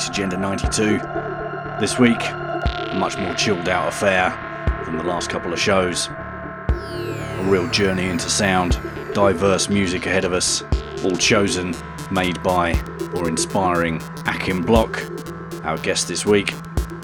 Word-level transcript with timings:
Bass 0.00 0.08
Agenda 0.08 0.38
92. 0.38 0.98
This 1.78 1.98
week, 1.98 2.22
a 2.22 2.96
much 2.98 3.18
more 3.18 3.34
chilled 3.34 3.68
out 3.68 3.86
affair 3.86 4.30
than 4.86 4.96
the 4.96 5.04
last 5.04 5.28
couple 5.28 5.52
of 5.52 5.60
shows. 5.60 6.08
A 6.08 7.44
real 7.44 7.68
journey 7.68 8.08
into 8.08 8.30
sound, 8.30 8.80
diverse 9.12 9.68
music 9.68 10.06
ahead 10.06 10.24
of 10.24 10.32
us, 10.32 10.62
all 11.04 11.18
chosen, 11.18 11.76
made 12.10 12.42
by, 12.42 12.80
or 13.14 13.28
inspiring 13.28 14.00
Akim 14.24 14.62
Block, 14.62 15.02
our 15.64 15.76
guest 15.76 16.08
this 16.08 16.24
week. 16.24 16.54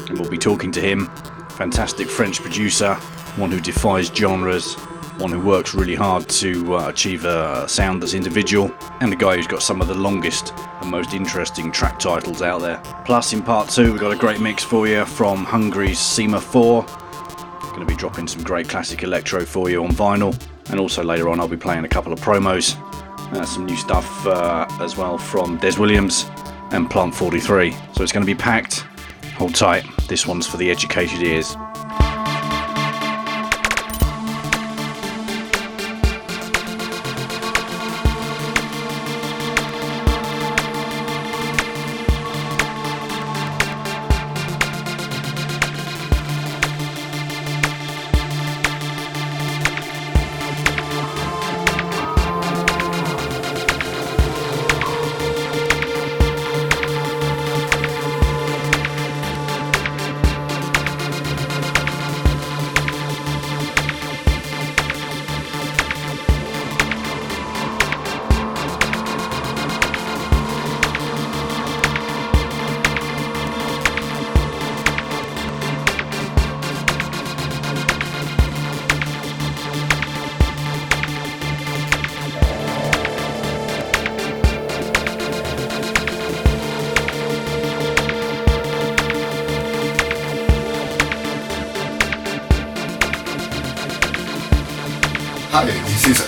And 0.09 0.19
we'll 0.19 0.31
be 0.31 0.39
talking 0.39 0.73
to 0.73 0.81
him, 0.81 1.11
fantastic 1.51 2.09
French 2.09 2.41
producer, 2.41 2.95
one 3.37 3.51
who 3.51 3.61
defies 3.61 4.07
genres, 4.09 4.73
one 5.19 5.33
who 5.33 5.41
works 5.41 5.75
really 5.75 5.95
hard 5.95 6.27
to 6.29 6.77
uh, 6.77 6.89
achieve 6.89 7.27
a 7.27 7.69
sound 7.69 8.03
that's 8.03 8.15
individual, 8.15 8.75
and 9.01 9.13
a 9.13 9.17
guy 9.17 9.37
who's 9.37 9.47
got 9.47 9.63
some 9.63 9.83
of 9.83 9.89
the 9.89 9.95
longest 9.95 10.55
and 10.81 10.91
most 10.91 11.13
interesting 11.13 11.71
track 11.71 11.99
titles 11.99 12.41
out 12.41 12.63
there. 12.63 12.76
Plus, 13.07 13.33
in 13.33 13.41
part 13.41 13.69
two, 13.69 13.93
we've 13.93 14.01
got 14.01 14.11
a 14.11 14.17
great 14.17 14.41
mix 14.41 14.65
for 14.65 14.89
you 14.89 15.05
from 15.05 15.45
Hungary's 15.45 16.01
SEMA 16.01 16.41
4. 16.41 16.83
Going 16.83 17.79
to 17.79 17.87
be 17.87 17.95
dropping 17.95 18.27
some 18.27 18.43
great 18.43 18.69
classic 18.69 19.05
electro 19.05 19.45
for 19.45 19.71
you 19.71 19.85
on 19.85 19.93
vinyl, 19.93 20.37
and 20.71 20.81
also 20.81 21.05
later 21.05 21.29
on, 21.29 21.39
I'll 21.39 21.47
be 21.47 21.57
playing 21.57 21.85
a 21.85 21.89
couple 21.89 22.13
of 22.13 22.19
promos, 22.19 22.77
uh, 23.33 23.45
some 23.45 23.65
new 23.65 23.77
stuff 23.77 24.27
uh, 24.27 24.67
as 24.81 24.97
well 24.97 25.19
from 25.19 25.57
Dez 25.61 25.79
Williams 25.79 26.29
and 26.73 26.91
Plant 26.91 27.15
43. 27.15 27.71
So 27.95 28.03
it's 28.03 28.11
going 28.11 28.27
to 28.27 28.33
be 28.33 28.35
packed. 28.35 28.81
Hold 29.37 29.55
tight, 29.55 29.85
this 30.09 30.27
one's 30.27 30.49
for 30.49 30.57
the 30.57 30.69
educated 30.69 31.23
ears. 31.23 31.57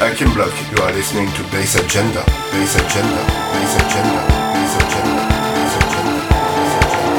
Akim 0.00 0.32
Block. 0.32 0.52
You 0.70 0.78
are 0.84 0.92
listening 0.92 1.26
to 1.32 1.42
Bass 1.50 1.74
Agenda, 1.74 2.22
Bass 2.52 2.76
Agenda, 2.76 3.22
Bass 3.50 3.74
Agenda, 3.82 4.22
Bass 4.54 4.76
Agenda, 4.78 5.22
Bass 5.54 5.74
Agenda, 5.76 6.22
Bass 6.54 6.76
Agenda. 6.78 7.18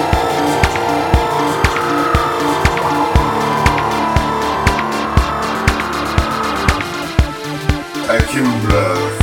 Akim 8.15 8.47
Block. 8.65 9.18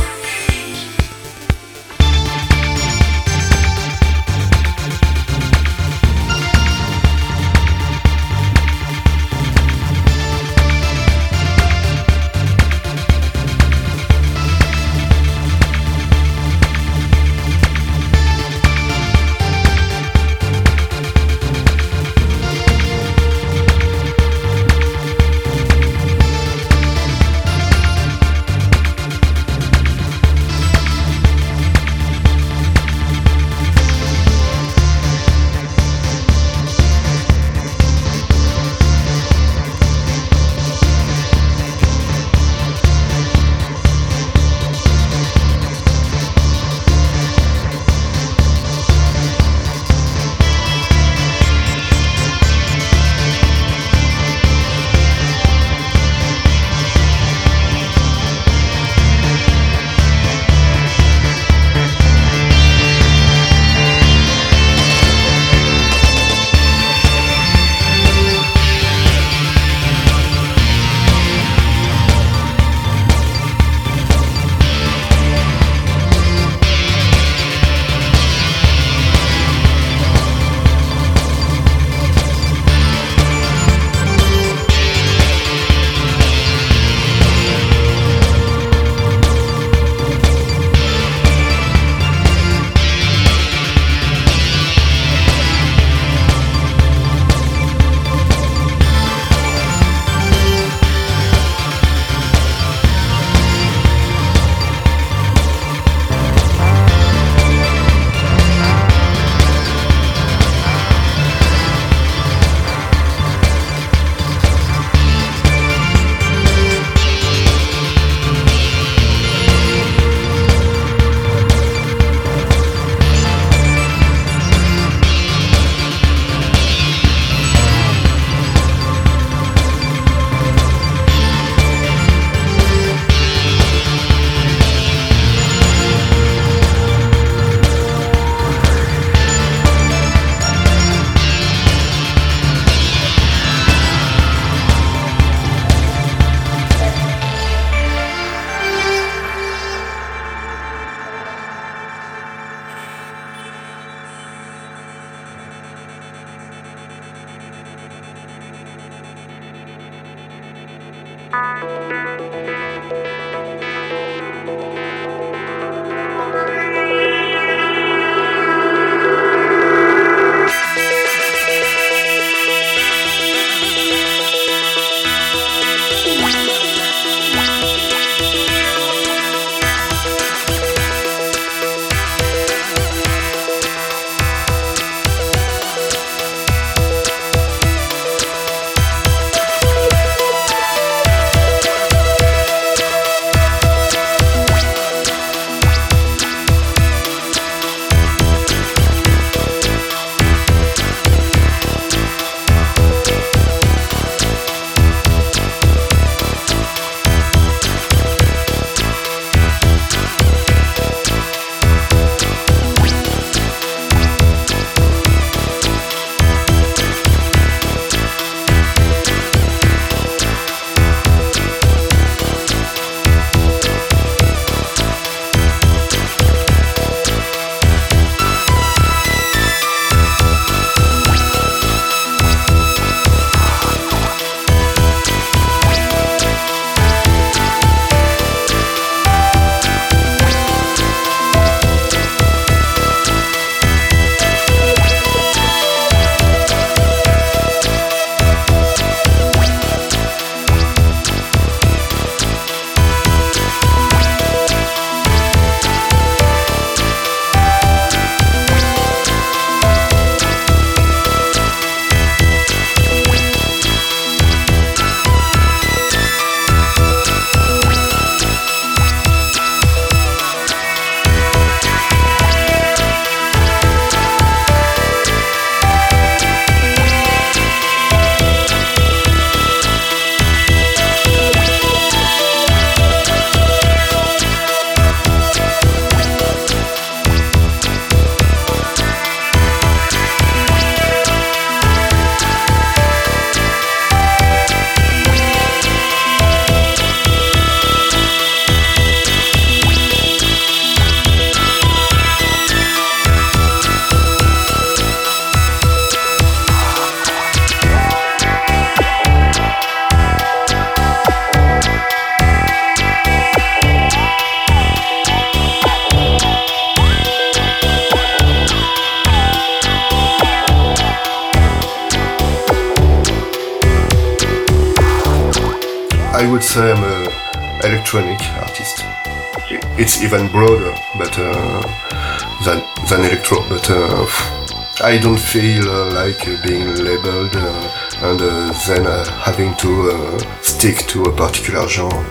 I 334.97 334.99
don't 334.99 335.19
feel 335.19 335.69
uh, 335.69 335.93
like 335.93 336.25
being 336.41 336.73
labeled 336.73 337.35
uh, 337.35 338.01
and 338.01 338.19
uh, 338.19 338.51
then 338.65 338.83
having 339.21 339.53
to 339.57 340.17
stick 340.41 340.87
to 340.87 341.03
a 341.03 341.15
particular 341.15 341.67
genre. 341.67 342.03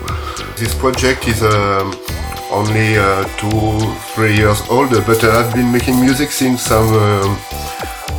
This 0.57 0.73
project 0.73 1.26
is 1.26 1.43
um, 1.43 1.99
only 2.52 2.95
two, 3.38 3.81
three 4.14 4.37
years 4.37 4.62
old, 4.71 4.90
but 5.05 5.25
I've 5.25 5.52
been 5.52 5.73
making 5.73 5.99
music 6.00 6.31
since 6.31 6.71
I'm, 6.71 6.87
um, 6.95 7.37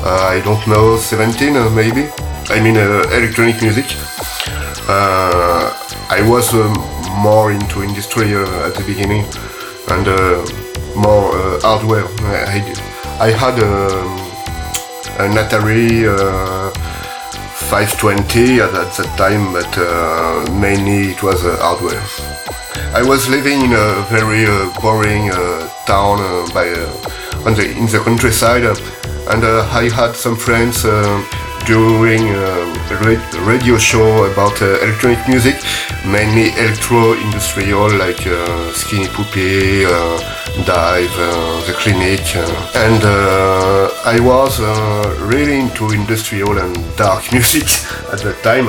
I 0.03 0.41
don't 0.43 0.67
know, 0.67 0.97
17 0.97 1.73
maybe. 1.73 2.09
I 2.49 2.59
mean 2.59 2.75
electronic 2.75 3.61
music. 3.61 3.85
I 4.89 6.21
was 6.27 6.53
um, 6.53 6.73
more 7.23 7.53
into 7.53 7.83
industry 7.83 8.35
at 8.35 8.75
the 8.75 8.83
beginning 8.85 9.23
and 9.87 10.05
more 10.93 11.31
hardware. 11.61 12.03
I, 12.19 12.59
I 13.21 13.31
had 13.31 13.63
um, 13.63 14.26
an 15.19 15.33
Atari 15.33 16.05
uh, 16.05 16.69
520 17.69 18.61
at, 18.61 18.73
at 18.73 18.93
that 18.97 19.17
time, 19.17 19.51
but 19.51 19.67
uh, 19.77 20.45
mainly 20.53 21.11
it 21.11 21.23
was 21.23 21.43
uh, 21.43 21.57
hardware. 21.59 22.01
I 22.93 23.01
was 23.01 23.27
living 23.27 23.61
in 23.61 23.73
a 23.73 24.05
very 24.09 24.45
boring 24.81 25.29
town 25.85 26.17
by 26.53 26.69
the 27.53 27.65
in 27.77 27.85
the 27.87 28.01
countryside, 28.03 28.63
and 28.63 29.43
I 29.43 29.89
had 29.89 30.15
some 30.15 30.35
friends 30.35 30.83
doing 31.65 32.23
a 32.29 32.77
radio 33.45 33.77
show 33.77 34.23
about 34.31 34.61
uh, 34.61 34.79
electronic 34.81 35.27
music, 35.27 35.55
mainly 36.05 36.49
electro 36.61 37.13
industrial 37.13 37.91
like 37.97 38.25
uh, 38.25 38.71
Skinny 38.71 39.07
Puppy, 39.07 39.83
uh, 39.85 40.17
Dive, 40.63 41.11
The 41.67 41.73
Klinik, 41.73 42.35
and 42.75 43.86
I 44.07 44.21
was 44.21 44.61
uh, 44.61 45.17
really 45.19 45.59
into 45.59 45.89
industrial 45.89 46.57
and 46.59 46.73
dark 46.95 47.29
music 47.33 47.67
at 48.13 48.19
that 48.23 48.39
time. 48.41 48.67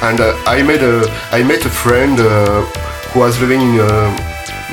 And 0.00 0.20
uh, 0.20 0.32
I 0.46 0.62
made 0.62 0.80
a 0.82 1.04
I 1.32 1.42
met 1.42 1.66
a 1.66 1.68
friend 1.68 2.18
uh, 2.18 2.64
who 3.12 3.20
was 3.20 3.38
living 3.42 3.60
in 3.60 3.76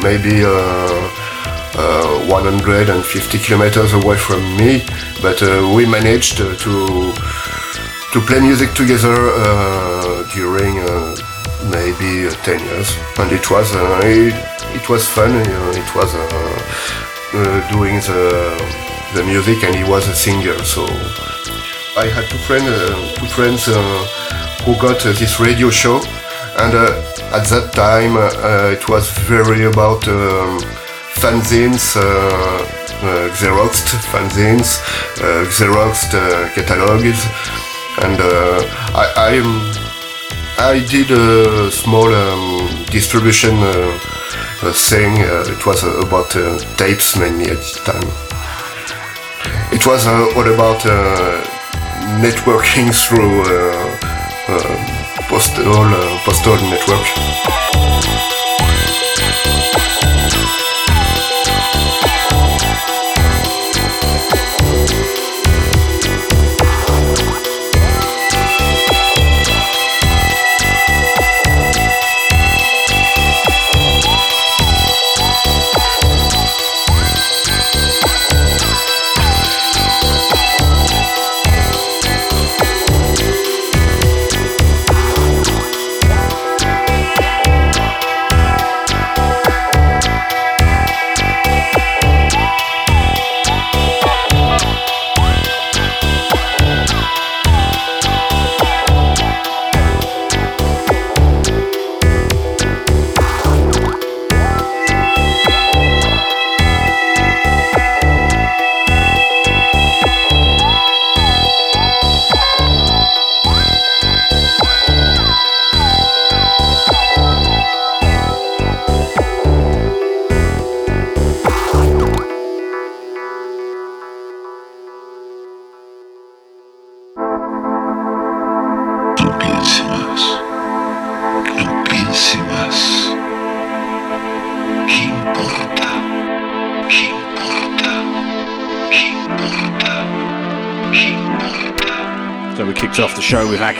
maybe 0.01 0.45
uh, 0.45 1.11
150 2.31 3.37
kilometers 3.39 3.91
away 3.91 4.15
from 4.15 4.39
me, 4.55 4.81
but 5.21 5.43
uh, 5.43 5.69
we 5.75 5.85
managed 5.85 6.37
to 6.37 6.55
to 8.13 8.19
play 8.27 8.39
music 8.39 8.71
together 8.73 9.17
uh, 9.43 10.23
during 10.33 10.79
uh, 10.87 11.15
maybe 11.67 12.31
10 12.47 12.59
years, 12.63 12.95
and 13.19 13.29
it 13.33 13.51
was 13.51 13.67
it, 13.75 14.33
it, 14.71 14.87
was 14.87 15.05
fun. 15.05 15.31
it 15.35 15.95
was 15.95 16.11
doing 17.75 17.99
the 18.07 18.90
the 19.15 19.23
music, 19.23 19.63
and 19.63 19.75
he 19.75 19.83
was 19.83 20.07
a 20.07 20.15
singer, 20.15 20.57
so. 20.63 20.85
I 21.97 22.07
had 22.07 22.29
two 22.29 22.37
friends, 22.37 22.69
uh, 22.69 23.13
two 23.15 23.25
friends 23.25 23.67
uh, 23.67 23.77
who 24.63 24.75
got 24.75 25.05
uh, 25.05 25.11
this 25.11 25.41
radio 25.41 25.69
show, 25.69 25.97
and 26.57 26.73
at 26.73 27.45
that 27.51 27.71
time 27.73 28.15
it 28.71 28.87
was 28.87 29.09
very 29.27 29.65
about 29.65 30.07
um, 30.07 30.59
fanzines, 31.19 31.97
uh, 31.97 32.01
uh, 32.01 33.29
Xeroxed 33.35 33.91
fanzines, 34.11 34.79
uh, 35.21 35.43
Xeroxed 35.49 36.11
catalogs, 36.55 37.25
and 38.03 38.17
I, 38.95 39.13
I, 39.17 39.37
um, 39.39 39.71
I 40.57 40.79
did 40.89 41.11
a 41.11 41.69
small 41.71 42.13
um, 42.13 42.85
distribution 42.85 43.57
thing. 44.73 45.17
it 45.17 45.65
was 45.65 45.83
about 45.83 46.31
tapes 46.77 47.17
mainly 47.17 47.49
at 47.51 47.57
the 47.57 47.81
time. 47.83 48.30
It 49.71 49.85
was 49.85 50.05
uh, 50.05 50.35
all 50.35 50.53
about 50.53 50.85
uh, 50.85 51.41
networking 52.21 52.93
through 53.03 53.41
uh, 53.41 55.27
postal 55.29 55.65
postal 56.25 56.55
network. 56.69 57.70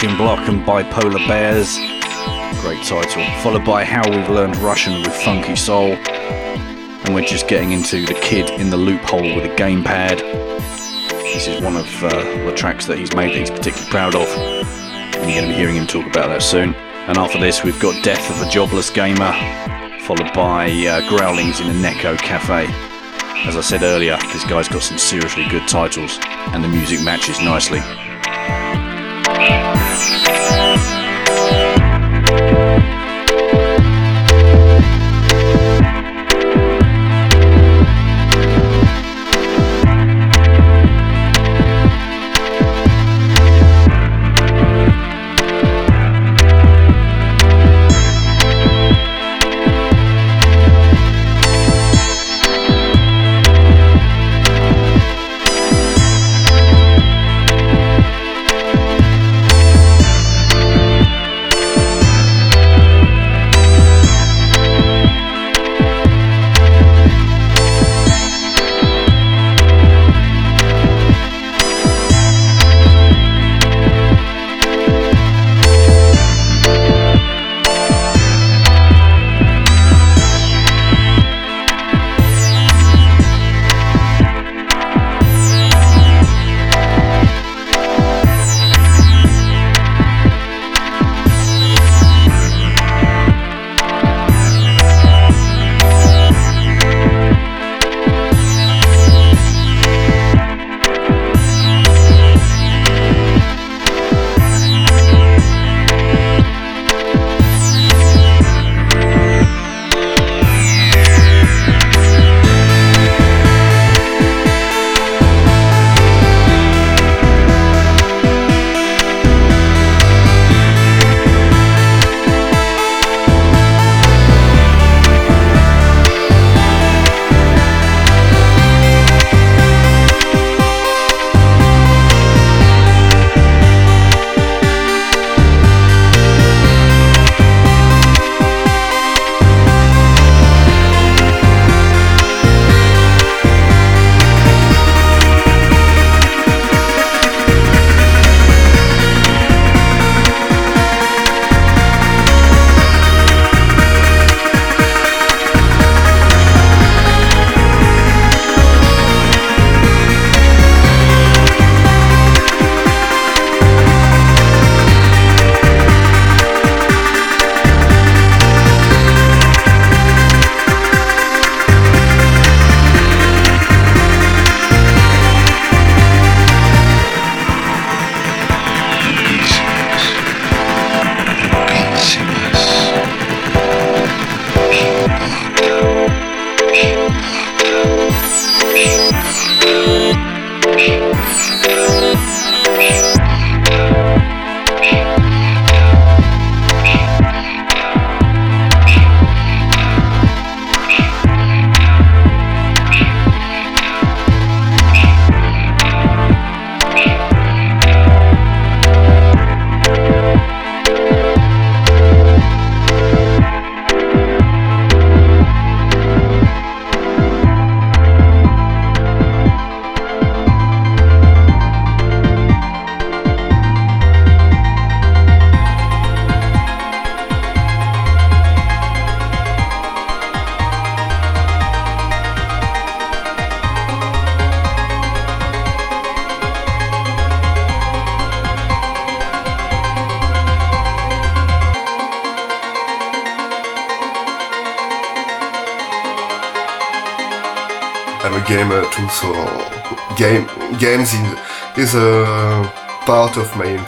Achim 0.02 0.18
Block 0.18 0.50
and 0.50 0.64
Bipolar 0.64 1.28
Bears. 1.28 1.78
Great 2.62 2.84
title. 2.84 3.24
Followed 3.44 3.64
by 3.64 3.86
How 3.86 4.02
We've 4.10 4.30
Learned 4.30 4.58
Russian 4.58 5.00
with 5.04 5.14
Funky 5.14 5.56
Soul. 5.56 5.92
And 5.92 7.14
we're 7.14 7.24
just 7.24 7.48
getting 7.48 7.72
into 7.72 8.08
The 8.08 8.16
Kid 8.16 8.50
in 8.60 8.72
the 8.72 8.78
Loophole 8.78 9.36
with 9.36 9.46
a 9.46 9.56
Gamepad. 9.56 10.18
This 11.22 11.48
is 11.48 11.62
one 11.62 11.76
of 11.76 12.04
uh, 12.04 12.10
the 12.10 12.54
tracks 12.56 12.88
that 12.88 12.98
he's 12.98 13.14
made 13.14 13.36
that 13.36 13.38
he's 13.38 13.52
particularly 13.52 13.92
proud 13.92 14.16
of. 14.16 14.28
And 14.28 15.30
you're 15.30 15.40
going 15.40 15.44
to 15.44 15.50
be 15.50 15.54
hearing 15.54 15.76
him 15.76 15.86
talk 15.86 16.08
about 16.08 16.30
that 16.30 16.42
soon. 16.42 16.74
And 16.74 17.20
after 17.20 17.40
this, 17.40 17.64
we've 17.64 17.80
got 17.80 18.04
Death 18.04 18.28
of 18.32 18.42
a 18.42 18.50
Jobless 18.50 18.90
Gamer, 18.90 19.34
followed 20.02 20.34
by 20.34 20.66
uh, 20.66 21.02
Growlings 21.02 21.62
in 21.62 21.70
a 21.70 21.80
Neko 21.80 22.18
Cafe. 22.18 22.66
As 23.48 23.56
I 23.56 23.62
said 23.62 23.84
earlier, 23.84 24.18
this 24.34 24.46
guy's 24.46 24.68
got 24.68 24.82
some 24.82 24.98
seriously 24.98 25.48
good 25.50 25.68
titles, 25.68 26.18
and 26.24 26.64
the 26.64 26.70
music 26.70 27.04
matches 27.04 27.40
nicely. 27.40 27.82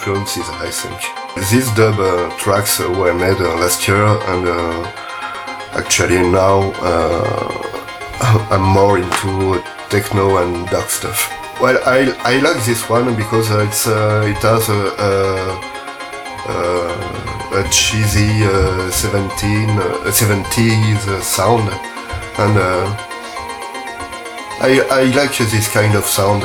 Influences, 0.04 0.50
I 0.50 0.70
think. 0.70 1.00
These 1.50 1.74
dub 1.76 2.00
uh, 2.00 2.30
tracks 2.38 2.80
were 2.80 3.14
made 3.14 3.40
uh, 3.40 3.56
last 3.60 3.88
year, 3.88 4.06
and 4.06 4.48
uh, 4.48 4.84
actually 5.74 6.20
now 6.20 6.74
uh, 6.82 8.48
I'm 8.52 8.62
more 8.62 8.98
into 8.98 9.62
techno 9.90 10.38
and 10.38 10.68
dark 10.70 10.90
stuff. 10.90 11.30
Well, 11.62 11.80
I, 11.86 12.14
I 12.24 12.40
like 12.40 12.64
this 12.66 12.90
one 12.90 13.16
because 13.16 13.50
it's 13.52 13.88
uh, 13.88 14.24
it 14.28 14.42
has 14.42 14.70
a, 14.70 14.94
a, 17.56 17.70
cheesy 17.72 18.44
uh, 18.44 18.92
17 18.92 19.70
uh, 19.70 19.84
70s 20.12 21.22
sound, 21.22 21.70
and 22.40 22.58
I, 24.60 24.82
I 24.92 25.04
like 25.16 25.38
this 25.38 25.68
kind 25.72 25.96
of 25.96 26.04
sound, 26.04 26.44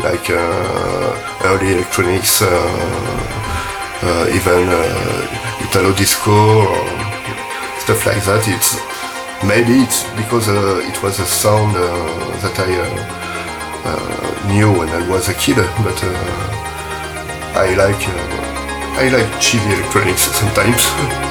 like 0.00 0.30
early 1.46 1.72
electronics, 1.72 2.42
even 4.36 4.68
Italo 5.64 5.92
disco. 5.94 6.66
Or, 6.66 7.06
stuff 7.86 8.04
like 8.04 8.24
that. 8.24 8.42
It's 8.48 8.82
maybe 9.46 9.78
it's 9.84 10.02
because 10.18 10.48
uh, 10.48 10.82
it 10.90 11.00
was 11.04 11.20
a 11.20 11.24
sound 11.24 11.76
uh, 11.76 11.86
that 12.42 12.58
I 12.58 12.70
uh, 12.82 12.90
uh 13.86 14.48
knew 14.50 14.72
when 14.76 14.88
I 14.88 15.08
was 15.08 15.28
a 15.28 15.34
kid, 15.34 15.54
but 15.86 15.98
uh, 16.02 16.10
I 17.54 17.74
like 17.78 18.02
uh, 18.10 19.02
I 19.02 19.06
like 19.14 19.40
cheesy 19.40 19.70
electronics 19.70 20.22
sometimes. 20.22 21.22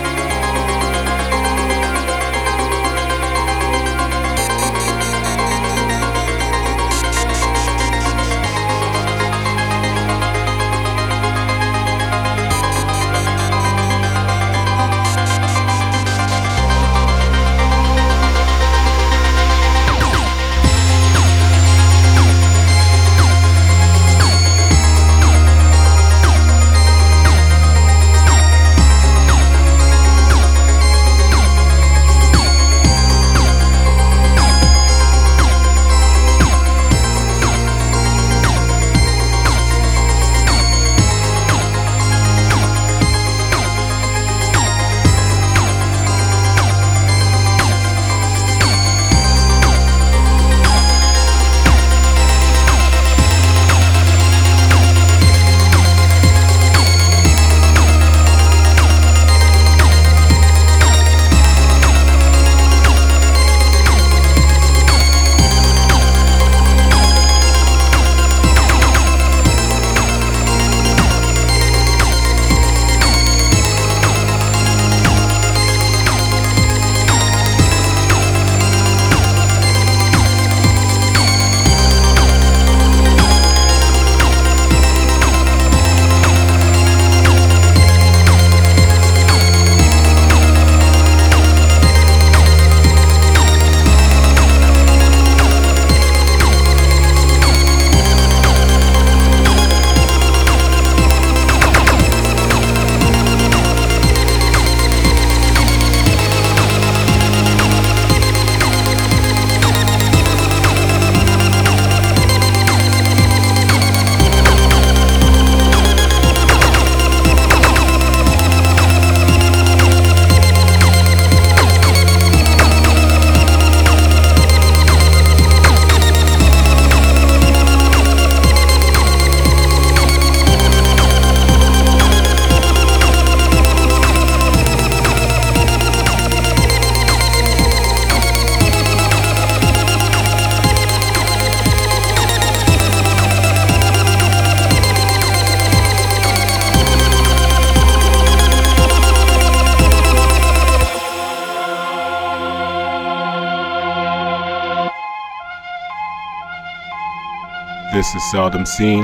This 158.05 158.23
is 158.23 158.31
Seldom 158.31 158.67
Seen, 158.67 159.03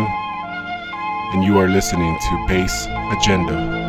and 1.34 1.44
you 1.44 1.58
are 1.58 1.68
listening 1.68 2.16
to 2.20 2.46
Bass 2.48 2.86
Agenda. 3.12 3.81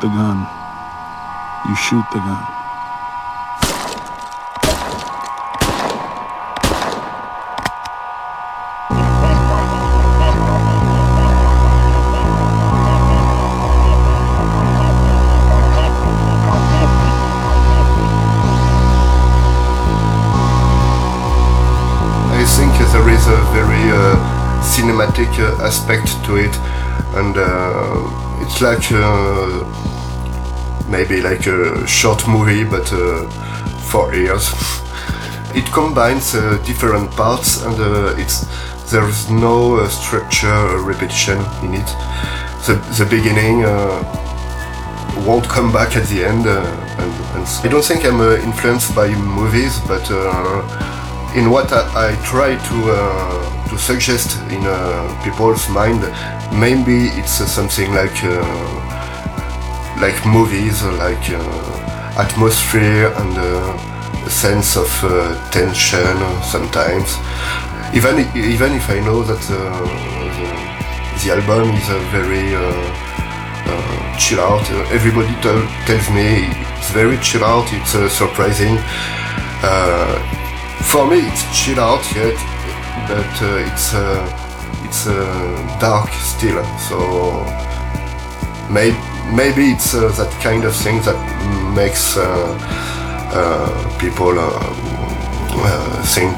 The 0.00 0.08
gun, 0.08 0.46
you 1.68 1.76
shoot 1.76 2.04
the 2.12 2.18
gun. 2.18 2.44
I 22.30 22.46
think 22.56 22.72
there 22.92 23.08
is 23.08 23.26
a 23.26 23.36
very 23.52 23.90
uh, 23.90 24.16
cinematic 24.62 25.38
uh, 25.38 25.64
aspect 25.64 26.24
to 26.24 26.36
it, 26.36 26.56
and 27.16 27.36
uh, 27.36 28.23
it's 28.44 28.60
like 28.60 28.92
uh, 28.92 29.64
maybe 30.88 31.20
like 31.22 31.46
a 31.46 31.86
short 31.86 32.26
movie, 32.28 32.64
but 32.64 32.92
uh, 32.92 33.26
for 33.90 34.14
ears. 34.14 34.52
it 35.54 35.64
combines 35.72 36.34
uh, 36.34 36.60
different 36.66 37.10
parts, 37.12 37.62
and 37.64 37.74
it's 38.20 38.46
there's 38.90 39.30
no 39.30 39.86
structure 39.88 40.78
repetition 40.82 41.38
in 41.62 41.74
it. 41.74 41.90
The, 42.66 42.74
the 42.98 43.06
beginning 43.08 43.64
won't 45.26 45.48
come 45.48 45.72
back 45.72 45.96
at 45.96 46.06
the 46.08 46.24
end. 46.24 46.46
Uh, 46.46 46.60
and, 46.98 47.12
and 47.36 47.46
I 47.64 47.68
don't 47.68 47.84
think 47.84 48.04
I'm 48.04 48.20
uh, 48.20 48.36
influenced 48.36 48.94
by 48.94 49.08
movies, 49.08 49.80
but 49.88 50.06
uh, 50.10 51.32
in 51.34 51.50
what 51.50 51.72
I, 51.72 52.10
I 52.10 52.24
try 52.24 52.56
to 52.56 53.54
to 53.70 53.78
suggest 53.78 54.38
in 54.50 54.62
people's 55.24 55.68
mind, 55.70 56.02
maybe 56.54 57.08
it's 57.18 57.40
uh, 57.40 57.46
something 57.46 57.92
like 57.92 58.22
uh, 58.22 58.74
like 60.00 60.18
movies, 60.26 60.82
uh, 60.82 60.92
like 60.96 61.30
uh, 61.30 62.18
atmosphere 62.18 63.12
and 63.16 63.36
uh, 63.36 64.26
a 64.26 64.30
sense 64.30 64.76
of 64.76 64.90
uh, 65.04 65.34
tension 65.50 66.00
uh, 66.00 66.42
sometimes. 66.42 67.18
Even 67.94 68.18
even 68.36 68.72
if 68.72 68.88
I 68.90 69.00
know 69.00 69.22
that 69.22 69.40
the, 69.50 69.62
the 71.22 71.34
album 71.34 71.70
is 71.74 71.88
a 71.88 72.00
very 72.10 72.54
chill 74.18 74.40
out. 74.40 74.68
Everybody 74.92 75.34
tell, 75.42 75.60
tells 75.86 76.08
me 76.10 76.46
it's 76.78 76.90
very 76.90 77.18
chill 77.18 77.44
out. 77.44 77.66
It's 77.72 77.92
surprising. 78.12 78.78
For 80.90 81.06
me, 81.06 81.20
it's 81.20 81.44
chill 81.56 81.80
out 81.80 82.04
yet, 82.14 82.36
but 83.08 83.42
it's 83.66 84.43
it's 84.94 85.06
dark 85.80 86.08
still. 86.12 86.62
So 86.78 86.98
may, 88.70 88.90
maybe 89.34 89.72
it's 89.72 89.94
uh, 89.94 90.08
that 90.16 90.30
kind 90.40 90.64
of 90.64 90.74
thing 90.74 91.00
that 91.02 91.18
makes 91.74 92.16
uh, 92.16 92.22
uh, 93.34 93.98
people 93.98 94.34
think 96.14 96.36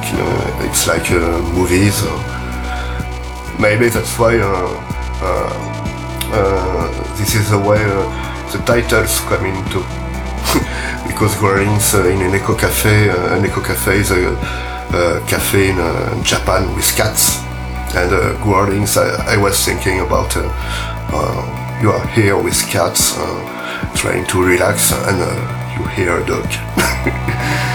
it's 0.64 0.86
like 0.86 1.10
movies. 1.54 2.02
maybe 3.60 3.88
that's 3.88 4.18
why. 4.18 4.36
This 7.18 7.34
is 7.34 7.50
the 7.50 7.58
way 7.58 7.82
the 8.52 8.58
titles 8.64 9.20
come 9.20 9.46
into 9.46 9.80
because 11.08 11.34
Growlings 11.36 11.94
uh, 11.94 12.06
in 12.08 12.20
a 12.22 12.38
Neko 12.38 12.58
cafe, 12.58 13.08
uh, 13.08 13.36
a 13.36 13.40
Neko 13.40 13.64
cafe 13.64 13.98
is 13.98 14.10
a 14.10 14.36
uh, 14.36 15.26
cafe 15.26 15.70
in 15.70 15.76
Japan 16.22 16.74
with 16.74 16.94
cats, 16.96 17.45
and 17.94 18.12
uh. 18.12 18.96
I, 18.96 19.34
I 19.34 19.36
was 19.36 19.64
thinking 19.64 20.00
about 20.00 20.36
uh, 20.36 20.48
uh, 21.12 21.78
you 21.82 21.90
are 21.90 22.06
here 22.08 22.36
with 22.36 22.58
cats, 22.68 23.16
uh, 23.16 23.92
trying 23.94 24.26
to 24.26 24.42
relax, 24.42 24.92
and 24.92 25.20
uh, 25.20 25.76
you 25.78 25.86
hear 25.88 26.18
a 26.18 26.26
dog. 26.26 27.62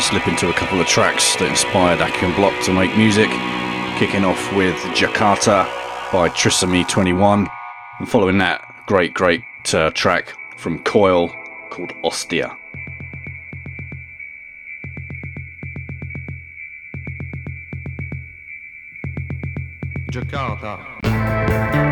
to 0.00 0.06
slip 0.06 0.28
into 0.28 0.48
a 0.48 0.54
couple 0.54 0.80
of 0.80 0.86
tracks 0.86 1.36
that 1.36 1.48
inspired 1.48 2.00
Akin 2.00 2.34
Block 2.34 2.54
to 2.64 2.72
make 2.72 2.96
music. 2.96 3.28
Kicking 3.98 4.24
off 4.24 4.52
with 4.54 4.76
Jakarta 4.94 5.64
by 6.12 6.28
Trisomy21, 6.30 7.50
and 7.98 8.08
following 8.08 8.38
that, 8.38 8.84
great, 8.86 9.12
great 9.12 9.42
uh, 9.74 9.90
track 9.90 10.32
from 10.56 10.78
Coil 10.84 11.28
called 11.70 11.92
Ostia. 12.02 12.56
Jakarta. 20.10 21.89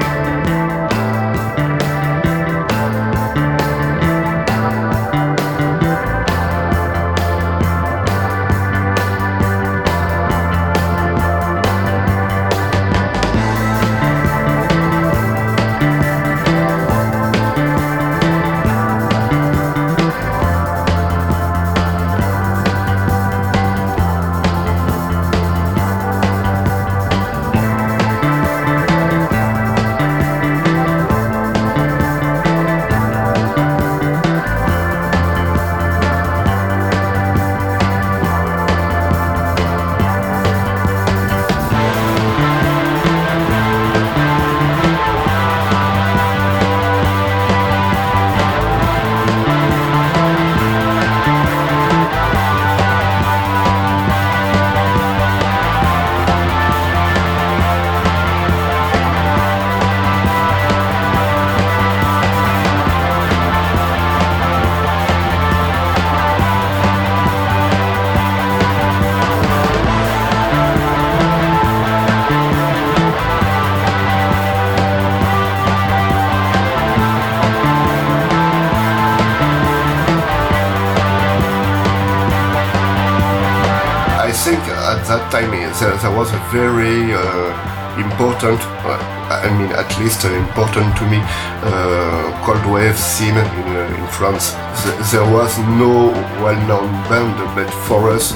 Very 86.52 87.12
uh, 87.12 88.00
important, 88.00 88.58
uh, 88.84 88.96
I 89.44 89.50
mean 89.58 89.70
at 89.72 89.88
least 89.98 90.24
uh, 90.24 90.28
important 90.32 90.96
to 90.96 91.04
me, 91.04 91.20
uh, 91.20 92.42
cold 92.44 92.64
wave 92.72 92.96
scene 92.96 93.36
in, 93.36 93.76
uh, 93.76 93.96
in 93.98 94.06
France. 94.08 94.54
Th- 94.82 94.96
there 95.12 95.28
was 95.30 95.58
no 95.58 96.10
well-known 96.42 96.88
band, 97.08 97.36
but 97.54 97.68
for 97.86 98.08
us 98.10 98.32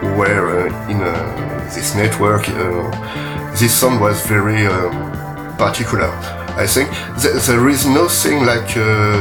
who 0.00 0.08
were 0.18 0.66
in 0.88 0.98
this 1.74 1.94
network, 1.94 2.46
this 3.58 3.72
song 3.78 4.00
was 4.00 4.26
very 4.26 4.66
um, 4.66 5.12
particular. 5.56 6.10
I 6.58 6.66
think 6.66 6.90
th- 7.20 7.46
there 7.46 7.68
is 7.68 7.86
nothing 7.86 8.44
like 8.44 8.66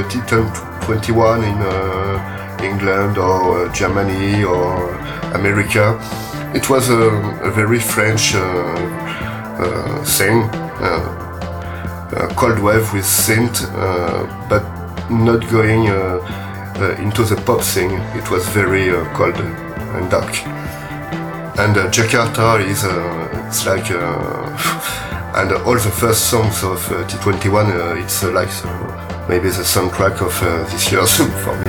Titan 0.09 0.49
21 0.81 1.43
in 1.43 2.65
England 2.65 3.17
or 3.17 3.69
Germany 3.69 4.43
or 4.43 4.95
America. 5.33 5.99
It 6.55 6.69
was 6.69 6.89
a, 6.89 7.09
a 7.43 7.51
very 7.51 7.79
French 7.79 8.33
uh, 8.33 8.39
uh, 8.39 10.03
thing, 10.05 10.43
uh, 10.79 10.87
uh 12.15 12.33
cold 12.35 12.59
wave 12.59 12.93
with 12.93 13.03
synth, 13.03 13.65
uh, 13.75 14.23
but 14.47 14.63
not 15.09 15.41
going 15.51 15.89
uh, 15.89 16.95
into 16.97 17.23
the 17.25 17.35
pop 17.45 17.61
thing. 17.61 17.91
It 18.15 18.31
was 18.31 18.47
very 18.47 18.89
cold 19.13 19.35
and 19.35 20.09
dark. 20.09 20.33
And 21.59 21.75
Jakarta 21.91 22.61
is 22.61 22.85
it's 23.47 23.65
like 23.65 23.91
and 25.35 25.51
all 25.67 25.75
the 25.75 25.91
first 25.91 26.29
songs 26.29 26.63
of 26.63 26.79
uh, 26.89 27.05
T21 27.09 27.65
uh, 27.67 28.01
it's 28.01 28.23
like 28.23 28.49
maybe 29.27 29.49
the 29.49 29.63
soundtrack 29.63 30.21
of 30.21 30.33
this 30.71 30.89
year 30.89 31.05
for 31.43 31.55
me. 31.57 31.64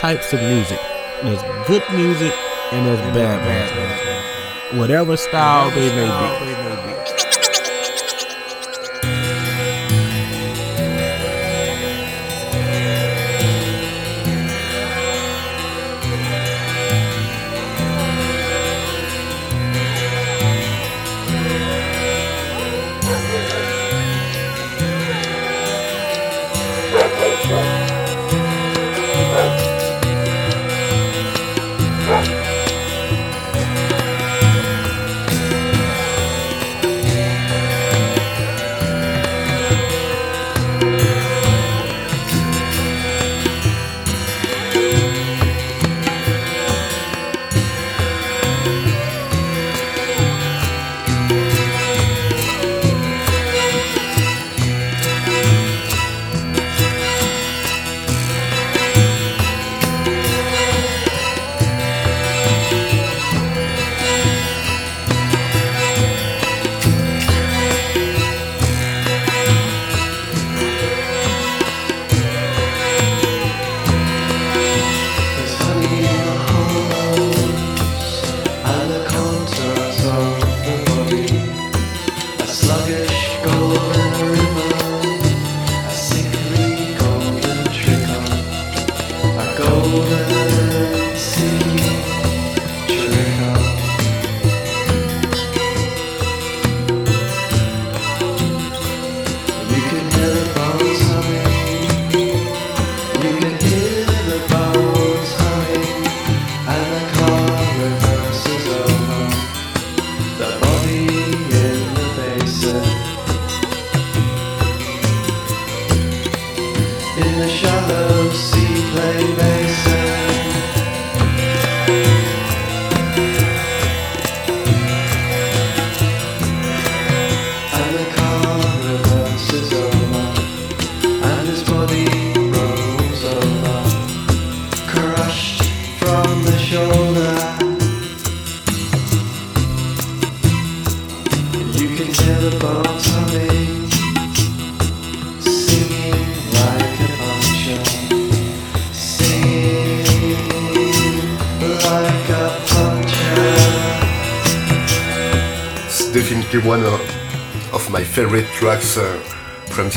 Types 0.00 0.32
of 0.32 0.40
music. 0.40 0.80
There's 1.22 1.42
good 1.68 1.82
music 1.92 2.32
and 2.72 2.86
there's 2.86 3.00
bad 3.14 3.38
music. 3.44 4.78
Whatever 4.80 5.14
style 5.18 5.70
they 5.72 5.94
may 5.94 6.94
be. 6.94 6.99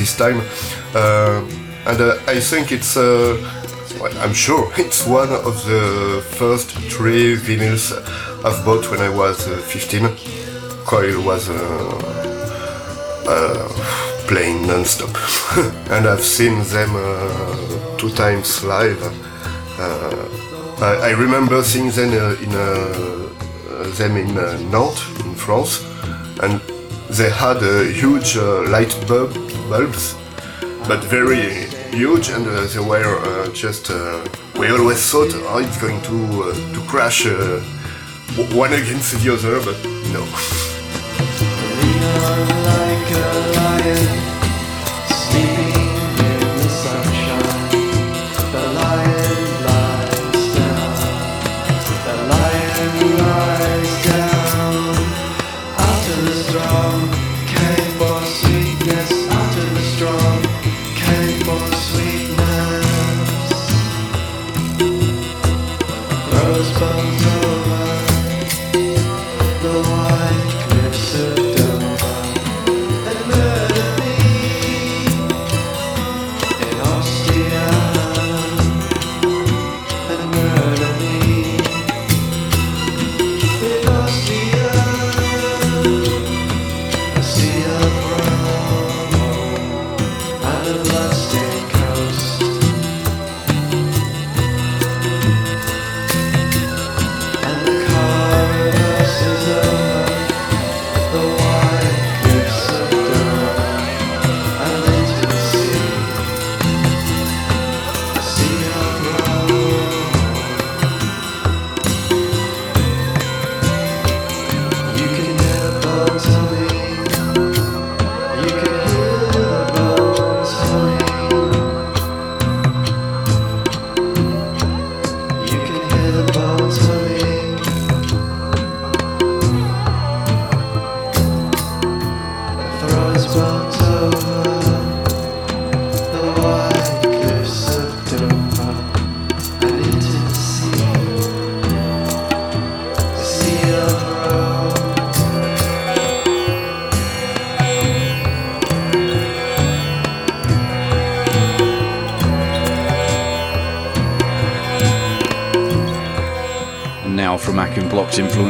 This 0.03 0.17
time. 0.17 0.41
Uh, 0.93 1.39
and 1.85 2.01
uh, 2.01 2.17
I 2.27 2.39
think 2.39 2.73
it's, 2.73 2.95
well, 2.95 4.13
I'm 4.23 4.33
sure 4.33 4.69
it's 4.77 5.07
one 5.07 5.29
of 5.29 5.55
the 5.65 6.21
first 6.39 6.71
three 6.93 7.37
vinyls 7.37 7.83
I've 8.43 8.65
bought 8.65 8.91
when 8.91 8.99
I 8.99 9.09
was 9.09 9.37
15. 9.47 10.09
Coil 10.85 11.23
was 11.23 11.49
uh, 11.49 11.55
uh, 13.33 13.69
playing 14.27 14.67
non-stop. 14.67 15.15
and 15.95 16.05
I've 16.05 16.25
seen 16.37 16.55
them 16.75 16.91
uh, 16.95 17.97
two 17.97 18.09
times 18.09 18.63
live. 18.65 19.01
Uh, 19.79 20.27
I, 20.81 21.09
I, 21.09 21.11
remember 21.11 21.63
seeing 21.63 21.91
them 21.91 22.11
in, 22.43 22.51
them 23.99 24.17
in 24.17 24.35
Nantes, 24.69 25.01
in 25.23 25.33
France, 25.35 25.81
and 26.43 26.59
they 27.09 27.29
had 27.29 27.63
a 27.63 27.85
huge 27.85 28.35
light 28.35 28.93
bulb, 29.07 29.42
bulbs, 29.69 30.15
but 30.87 31.03
very 31.03 31.67
huge, 31.91 32.29
and 32.29 32.45
uh, 32.47 32.65
they 32.67 32.79
were 32.79 33.19
uh, 33.19 33.49
just. 33.53 33.89
Uh, 33.89 34.23
we 34.59 34.69
always 34.69 35.01
thought, 35.09 35.31
oh, 35.33 35.59
it's 35.59 35.79
going 35.81 36.01
to 36.01 36.53
to 36.73 36.79
crash 36.87 37.25
one 38.55 38.73
against 38.73 39.13
the 39.21 39.33
other, 39.33 39.59
but 39.63 39.77
no. 40.13 40.23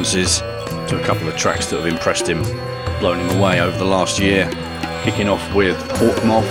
To 0.04 1.00
a 1.02 1.04
couple 1.06 1.30
of 1.30 1.38
tracks 1.38 1.68
that 1.68 1.78
have 1.78 1.88
impressed 1.88 2.28
him, 2.28 2.44
blown 3.00 3.20
him 3.20 3.38
away 3.38 3.62
over 3.62 3.78
the 3.78 3.86
last 3.86 4.20
year. 4.20 4.50
Kicking 5.02 5.30
off 5.30 5.56
with 5.56 5.78
Hawk 5.92 6.26
Moth 6.26 6.50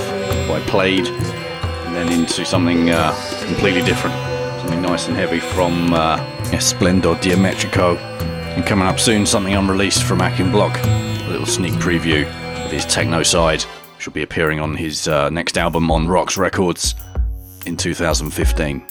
by 0.48 0.58
Plaid, 0.66 1.06
and 1.06 1.94
then 1.94 2.10
into 2.10 2.46
something 2.46 2.88
uh, 2.88 3.14
completely 3.44 3.82
different, 3.82 4.16
something 4.60 4.80
nice 4.80 5.06
and 5.06 5.14
heavy 5.14 5.38
from 5.38 5.92
uh, 5.92 6.16
Esplendor 6.52 7.14
Geometrico. 7.16 7.98
And 8.56 8.64
coming 8.64 8.86
up 8.86 8.98
soon, 8.98 9.26
something 9.26 9.54
unreleased 9.54 10.02
from 10.02 10.22
Achim 10.22 10.50
Bloch, 10.50 10.76
a 10.84 11.26
little 11.28 11.44
sneak 11.44 11.74
preview 11.74 12.24
of 12.64 12.70
his 12.72 12.86
techno 12.86 13.22
side, 13.22 13.60
which 13.96 14.06
will 14.06 14.14
be 14.14 14.22
appearing 14.22 14.60
on 14.60 14.74
his 14.74 15.08
uh, 15.08 15.28
next 15.28 15.58
album 15.58 15.90
on 15.90 16.08
Rocks 16.08 16.38
Records 16.38 16.94
in 17.66 17.76
2015. 17.76 18.82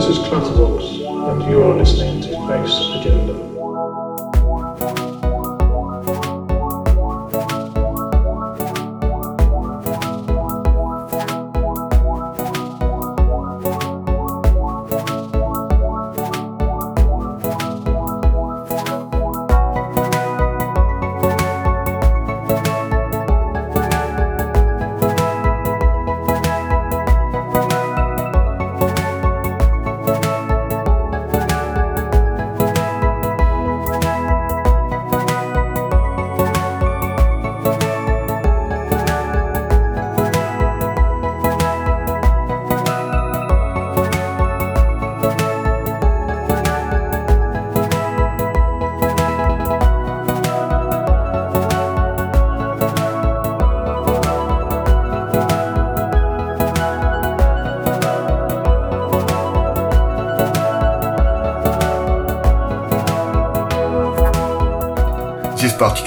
This 0.00 0.16
is 0.16 0.24
Clutterbox, 0.24 0.82
and 1.30 1.50
you 1.50 1.62
are 1.62 1.76
listening 1.76 2.22
to 2.22 2.30
Bass 2.48 2.72
Agenda. 2.94 3.49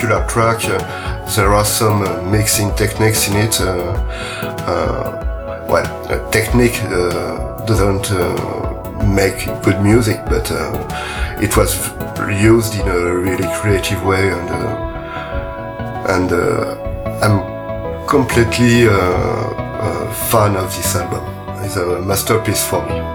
Particular 0.04 0.28
track, 0.28 0.66
uh, 0.66 1.36
there 1.36 1.54
are 1.54 1.64
some 1.64 2.02
uh, 2.02 2.22
mixing 2.24 2.74
techniques 2.76 3.30
in 3.30 3.38
it. 3.38 3.62
Uh, 3.62 3.94
uh 4.68 5.66
well, 5.70 6.30
technique 6.32 6.78
uh, 6.84 7.66
doesn't 7.66 8.12
uh, 8.12 9.06
make 9.08 9.46
good 9.64 9.82
music, 9.82 10.20
but 10.26 10.52
it 11.42 11.56
was 11.56 11.90
used 12.42 12.76
in 12.76 12.88
a 12.88 13.16
really 13.16 13.48
creative 13.56 14.04
way, 14.04 14.30
and 14.30 14.50
and 16.14 16.32
I'm 17.24 18.08
completely 18.08 18.86
a 18.86 20.14
fan 20.30 20.58
of 20.58 20.76
this 20.76 20.96
album. 20.96 21.24
It's 21.64 21.78
a 21.78 22.02
masterpiece 22.02 22.64
for 22.68 22.86
me. 22.88 23.13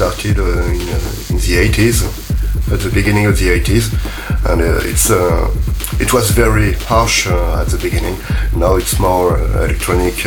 Started 0.00 0.38
uh, 0.38 0.44
in, 0.44 0.80
uh, 0.80 1.28
in, 1.28 1.36
the 1.44 1.60
80s, 1.68 2.00
at 2.72 2.80
the 2.80 2.90
beginning 2.94 3.26
of 3.26 3.38
the 3.38 3.48
80s, 3.48 3.92
and 4.50 4.62
uh, 4.62 4.80
it's 4.88 5.10
it 6.00 6.14
was 6.14 6.30
very 6.30 6.72
harsh 6.88 7.26
at 7.26 7.66
the 7.66 7.76
beginning. 7.76 8.16
Now 8.56 8.76
it's 8.76 8.98
more 8.98 9.36
electronic. 9.38 10.24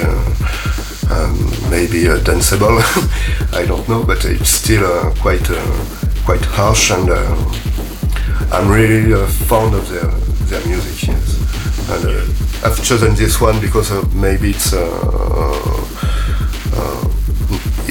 Um, 1.10 1.36
maybe 1.72 2.08
uh, 2.08 2.20
danceable. 2.20 2.78
I 3.60 3.66
don't 3.66 3.90
know, 3.90 4.04
but 4.04 4.24
it's 4.26 4.52
still 4.52 4.86
uh, 4.86 5.12
quite 5.16 5.50
uh, 5.50 5.86
quite 6.24 6.46
harsh, 6.46 6.92
and 6.92 7.10
I'm 8.54 8.70
really 8.70 9.26
fond 9.50 9.74
of 9.74 9.90
their 9.90 10.12
their 10.50 10.64
music. 10.68 11.08
Yes, 11.08 11.90
and 11.90 12.06
I've 12.64 12.80
chosen 12.84 13.16
this 13.16 13.42
one 13.42 13.60
because 13.60 13.90
maybe 14.14 14.52
it's 14.52 14.72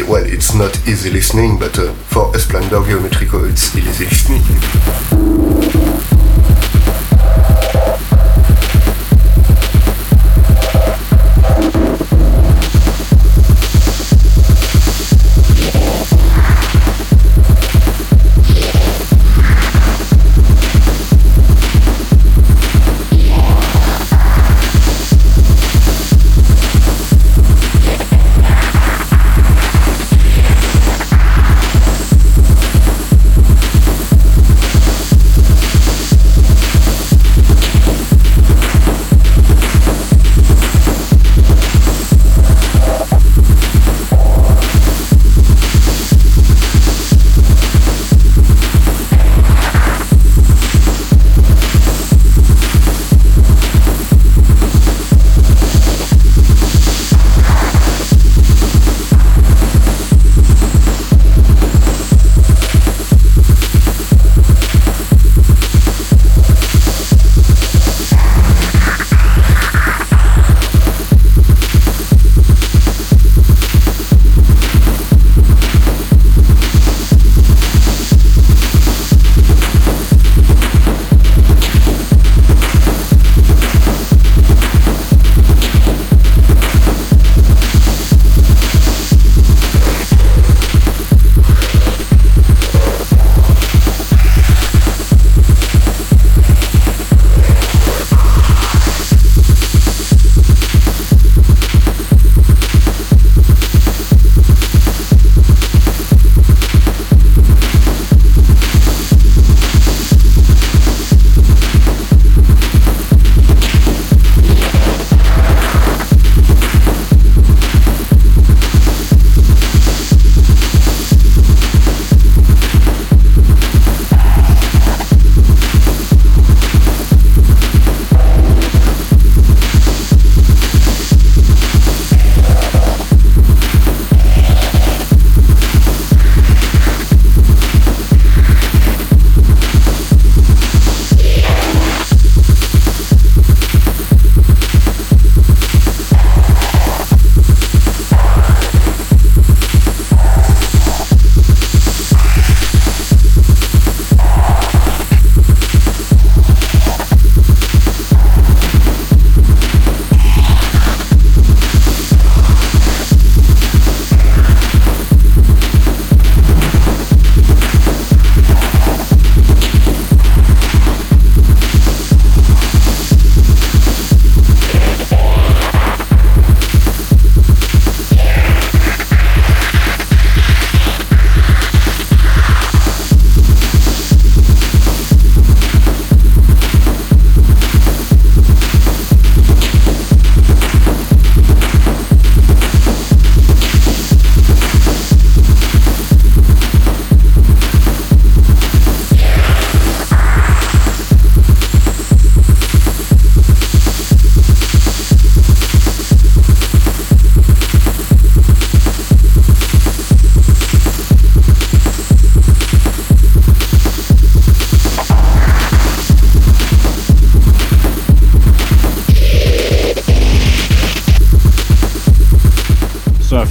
well, 0.09 0.25
it's 0.25 0.55
not 0.55 0.77
easy 0.89 1.11
listening, 1.11 1.59
but 1.59 1.79
uh, 1.79 1.93
for 1.93 2.35
Esplendor 2.35 2.81
Geometrico, 2.81 3.51
it's 3.51 3.77
easy 3.77 4.05
listening. 4.05 6.12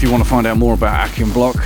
If 0.02 0.06
you 0.06 0.12
want 0.14 0.24
to 0.24 0.30
find 0.32 0.47
out 0.47 0.58
more 0.58 0.74
about 0.74 1.12
Achim 1.12 1.32
Bloch, 1.32 1.58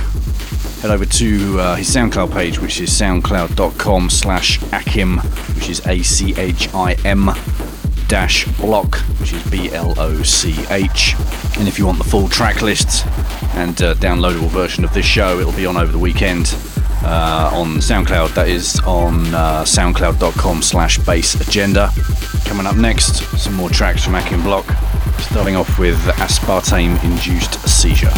head 0.82 0.90
over 0.90 1.06
to 1.06 1.58
uh, 1.58 1.74
his 1.76 1.88
SoundCloud 1.88 2.34
page, 2.34 2.60
which 2.60 2.82
is 2.82 2.90
soundcloud.com 2.90 4.10
slash 4.10 4.62
Achim, 4.74 5.16
which 5.54 5.70
is 5.70 5.80
A-C-H-I-M 5.86 7.30
dash 8.08 8.44
bloch, 8.58 8.96
which 9.20 9.32
is 9.32 9.42
B-L-O-C-H. 9.50 11.14
And 11.58 11.66
if 11.66 11.78
you 11.78 11.86
want 11.86 11.96
the 11.96 12.04
full 12.04 12.28
track 12.28 12.60
list 12.60 13.06
and 13.54 13.80
uh, 13.80 13.94
downloadable 13.94 14.50
version 14.50 14.84
of 14.84 14.92
this 14.92 15.06
show, 15.06 15.40
it'll 15.40 15.52
be 15.52 15.64
on 15.64 15.78
over 15.78 15.90
the 15.90 15.98
weekend 15.98 16.54
uh, 17.04 17.50
on 17.54 17.76
SoundCloud. 17.76 18.34
That 18.34 18.48
is 18.48 18.78
on 18.80 19.34
uh, 19.34 19.62
soundcloud.com 19.62 20.60
slash 20.60 20.98
bass 20.98 21.40
agenda. 21.40 21.90
Coming 22.44 22.66
up 22.66 22.76
next, 22.76 23.22
some 23.38 23.54
more 23.54 23.70
tracks 23.70 24.04
from 24.04 24.14
Achim 24.14 24.42
Bloch, 24.42 24.66
starting 25.20 25.56
off 25.56 25.78
with 25.78 25.98
Aspartame 26.18 27.02
Induced 27.04 27.60
Seizure. 27.68 28.12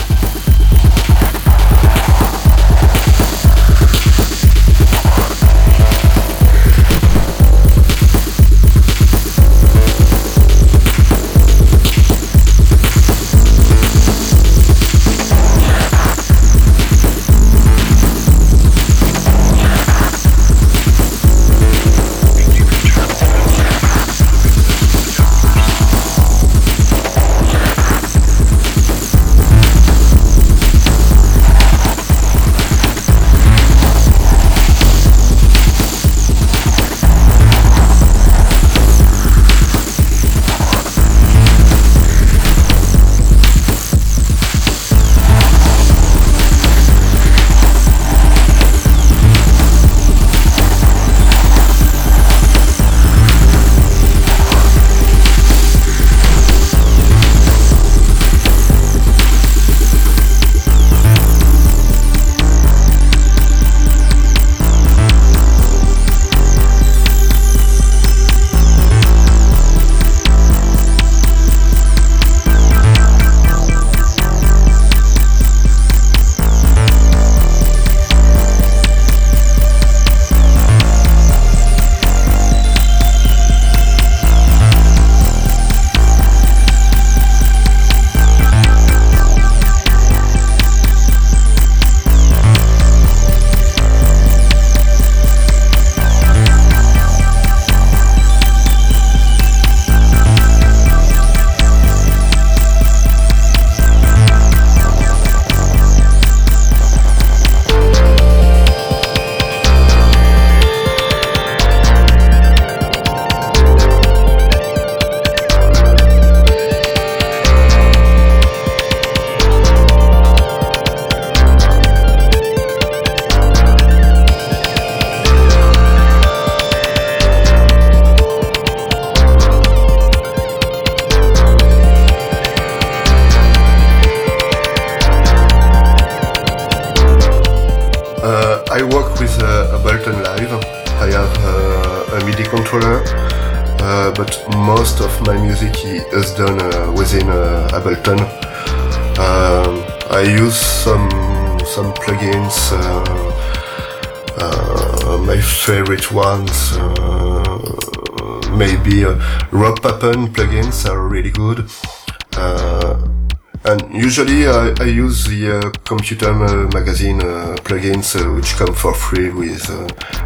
Usually 164.19 164.49
I, 164.49 164.75
I 164.81 164.85
use 164.85 165.27
the 165.27 165.59
uh, 165.59 165.71
Computer 165.85 166.33
Magazine 166.35 167.21
uh, 167.21 167.55
plugins 167.63 168.17
uh, 168.17 168.35
which 168.35 168.57
come 168.57 168.75
for 168.75 168.93
free 168.93 169.31
with 169.31 169.63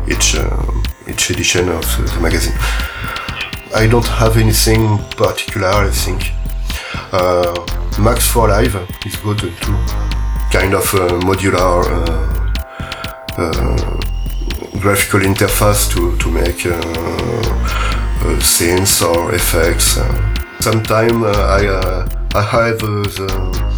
each 0.09 0.36
each 1.07 1.30
edition 1.30 1.68
of 1.68 1.84
the 1.99 2.20
magazine. 2.20 2.55
I 3.74 3.86
don't 3.86 4.07
have 4.07 4.38
anything 4.38 4.99
particular, 5.16 5.68
I 5.68 5.90
think. 5.90 6.32
Max 7.99 8.30
for 8.30 8.49
Live 8.49 8.76
is 9.05 9.16
good 9.16 9.40
too. 9.40 9.76
Kind 10.51 10.74
of 10.74 10.84
modular 11.28 11.84
graphical 14.80 15.20
interface 15.20 15.90
to, 15.93 16.16
to 16.16 16.30
make 16.30 16.64
uh, 16.64 16.72
uh, 18.24 18.40
scenes 18.40 19.03
or 19.03 19.34
effects. 19.34 19.99
Sometimes 20.61 21.24
uh, 21.24 21.59
I, 21.59 22.38
I 22.38 22.43
have 22.43 22.78
the, 22.78 23.72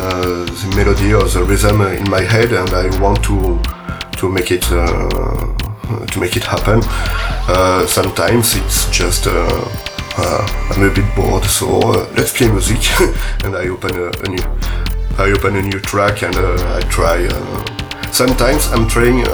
the 0.00 0.72
melody 0.76 1.12
or 1.12 1.24
the 1.24 1.42
rhythm 1.44 1.80
in 1.82 2.08
my 2.08 2.22
head 2.22 2.52
and 2.52 2.68
I 2.70 2.86
want 3.00 3.22
to, 3.24 3.60
to 4.18 4.28
make 4.28 4.50
it 4.50 4.62
to 4.62 6.20
make 6.20 6.36
it 6.36 6.44
happen. 6.44 6.82
sometimes 7.88 8.56
it's 8.56 8.88
just 8.90 9.26
uh, 9.26 10.70
I'm 10.70 10.82
a 10.82 10.92
bit 10.92 11.14
bored, 11.14 11.44
so 11.44 11.80
uh, 11.80 12.08
let's 12.16 12.36
play 12.36 12.48
music. 12.48 12.82
and 13.44 13.56
I 13.56 13.68
open 13.68 13.96
a, 13.96 14.08
a, 14.08 14.28
new, 14.28 14.44
I 15.18 15.32
open 15.32 15.56
a 15.56 15.62
new 15.62 15.80
track 15.80 16.22
and 16.22 16.34
uh, 16.36 16.76
I 16.76 16.80
try. 16.90 17.28
sometimes 18.12 18.66
I'm 18.72 18.88
trying 18.88 19.24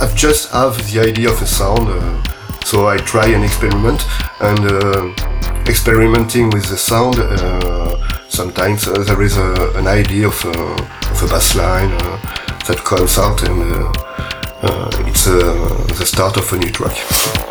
I 0.00 0.10
just 0.14 0.50
have 0.52 0.78
the 0.90 1.00
idea 1.00 1.28
of 1.28 1.42
a 1.42 1.46
sound, 1.46 1.86
uh, 1.86 2.22
so 2.64 2.88
I 2.88 2.96
try 2.96 3.26
an 3.26 3.42
experiment, 3.42 4.02
and 4.40 4.58
uh, 4.60 5.12
experimenting 5.68 6.48
with 6.48 6.70
the 6.70 6.78
sound, 6.78 7.16
uh, 7.18 7.96
sometimes 8.40 8.88
uh, 8.88 9.04
there 9.04 9.20
is 9.20 9.36
a, 9.36 9.70
an 9.76 9.86
idea 9.86 10.26
of, 10.26 10.44
uh, 10.46 11.10
of 11.12 11.22
a 11.22 11.26
bass 11.26 11.54
line 11.54 11.92
uh, 11.92 12.16
that 12.66 12.78
comes 12.86 13.18
out, 13.18 13.42
and 13.42 13.60
it's 15.06 15.26
the 15.26 16.06
start 16.06 16.38
of 16.38 16.50
a 16.54 16.56
new 16.56 16.70
track. 16.70 17.49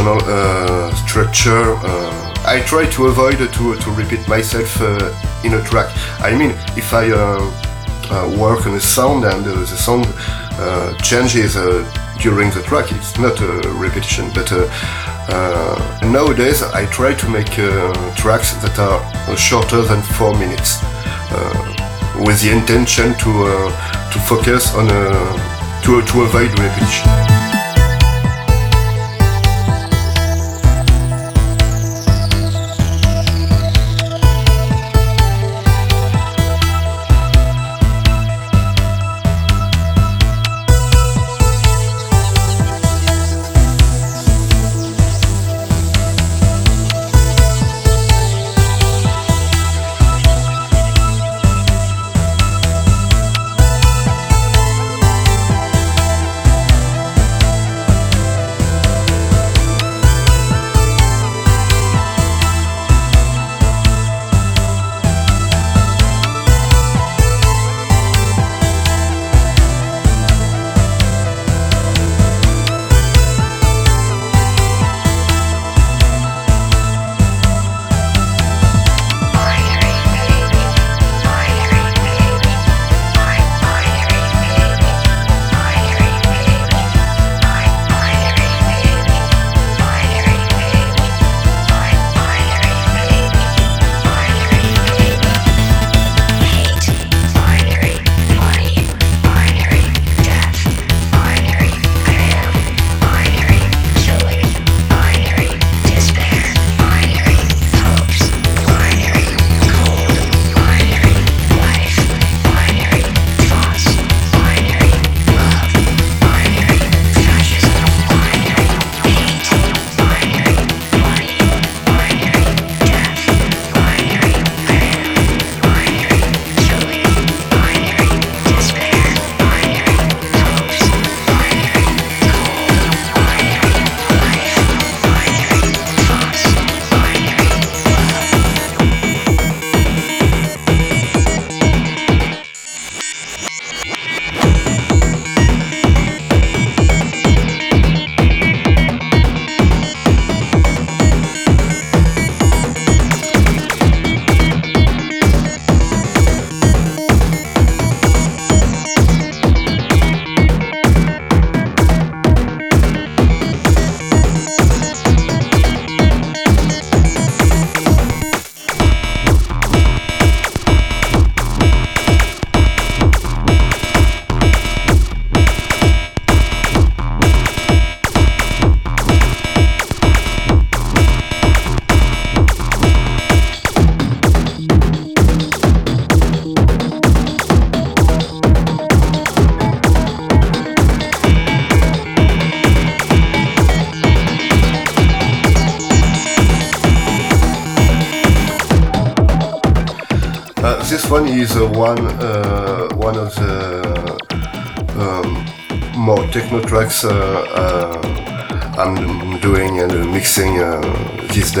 Uh, 0.00 0.94
structure. 1.06 1.76
Uh, 1.76 2.34
I 2.46 2.62
try 2.66 2.86
to 2.86 3.06
avoid 3.06 3.36
to 3.38 3.76
to 3.76 3.90
repeat 3.90 4.26
myself 4.26 4.80
uh, 4.80 5.12
in 5.44 5.54
a 5.54 5.62
track. 5.62 5.90
I 6.20 6.34
mean, 6.34 6.52
if 6.76 6.92
I 6.94 7.10
work 8.38 8.66
on 8.66 8.74
a 8.74 8.80
sound 8.80 9.24
and 9.24 9.44
the 9.44 9.66
sound 9.66 10.06
changes 11.02 11.54
during 12.22 12.50
the 12.50 12.62
track, 12.62 12.90
it's 12.92 13.18
not 13.18 13.40
a 13.40 13.68
repetition, 13.78 14.30
but. 14.34 14.50
Uh, 15.28 16.00
nowadays, 16.02 16.62
I 16.62 16.84
try 16.86 17.14
to 17.14 17.28
make 17.28 17.56
uh, 17.56 17.92
tracks 18.16 18.54
that 18.62 18.76
are 18.78 19.36
shorter 19.36 19.82
than 19.82 20.02
four 20.02 20.34
minutes, 20.34 20.82
with 22.26 22.40
the 22.42 22.50
intention 22.50 23.14
to 23.22 23.32
to 24.12 24.18
focus 24.26 24.74
on 24.74 24.88
to 25.84 26.02
to 26.02 26.22
avoid 26.22 26.50
repetition. 26.58 27.21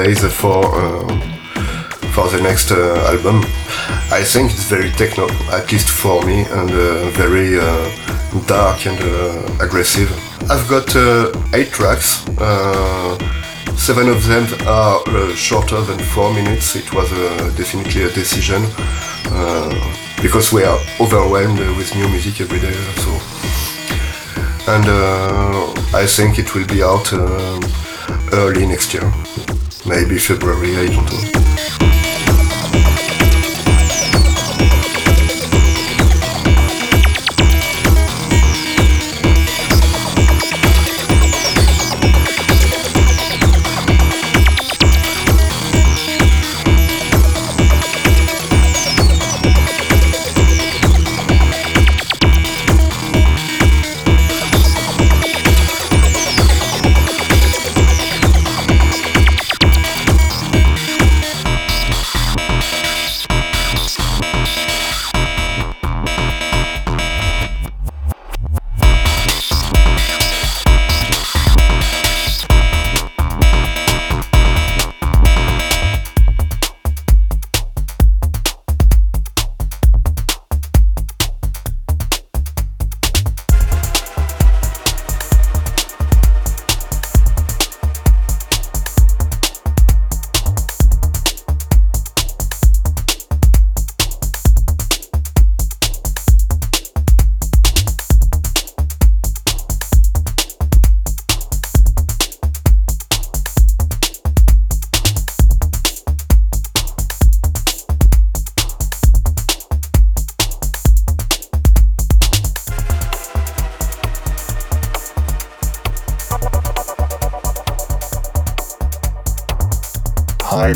Days 0.02 0.24
for 0.32 0.62
for 2.14 2.28
the 2.28 2.40
next 2.42 2.70
album. 3.12 3.42
I 4.10 4.22
think 4.24 4.50
it's 4.52 4.68
very 4.68 4.90
techno, 4.90 5.26
at 5.50 5.70
least 5.72 5.88
for 5.88 6.22
me, 6.24 6.44
and 6.58 6.70
very 7.16 7.58
dark 8.46 8.86
and 8.86 8.98
aggressive. 9.60 10.10
I've 10.50 10.66
got 10.68 10.88
eight 11.54 11.70
tracks. 11.72 12.24
Seven 13.76 14.08
of 14.08 14.26
them 14.28 14.46
are 14.68 15.02
uh, 15.08 15.34
shorter 15.34 15.80
than 15.80 15.98
four 15.98 16.32
minutes. 16.32 16.76
It 16.76 16.92
was 16.92 17.10
uh, 17.12 17.52
definitely 17.56 18.04
a 18.04 18.10
decision 18.10 18.62
uh, 19.26 19.74
because 20.22 20.52
we 20.52 20.62
are 20.62 20.78
overwhelmed 21.00 21.58
with 21.76 21.92
new 21.96 22.08
music 22.08 22.40
every 22.40 22.60
day. 22.60 22.74
So, 23.02 23.10
and 24.70 24.86
uh, 24.86 25.72
I 25.94 26.06
think 26.06 26.38
it 26.38 26.54
will 26.54 26.66
be 26.66 26.82
out 26.82 27.12
uh, 27.12 27.60
early 28.32 28.66
next 28.66 28.94
year, 28.94 29.10
maybe 29.92 30.16
February. 30.18 30.74
I 30.76 30.86
don't 30.86 31.31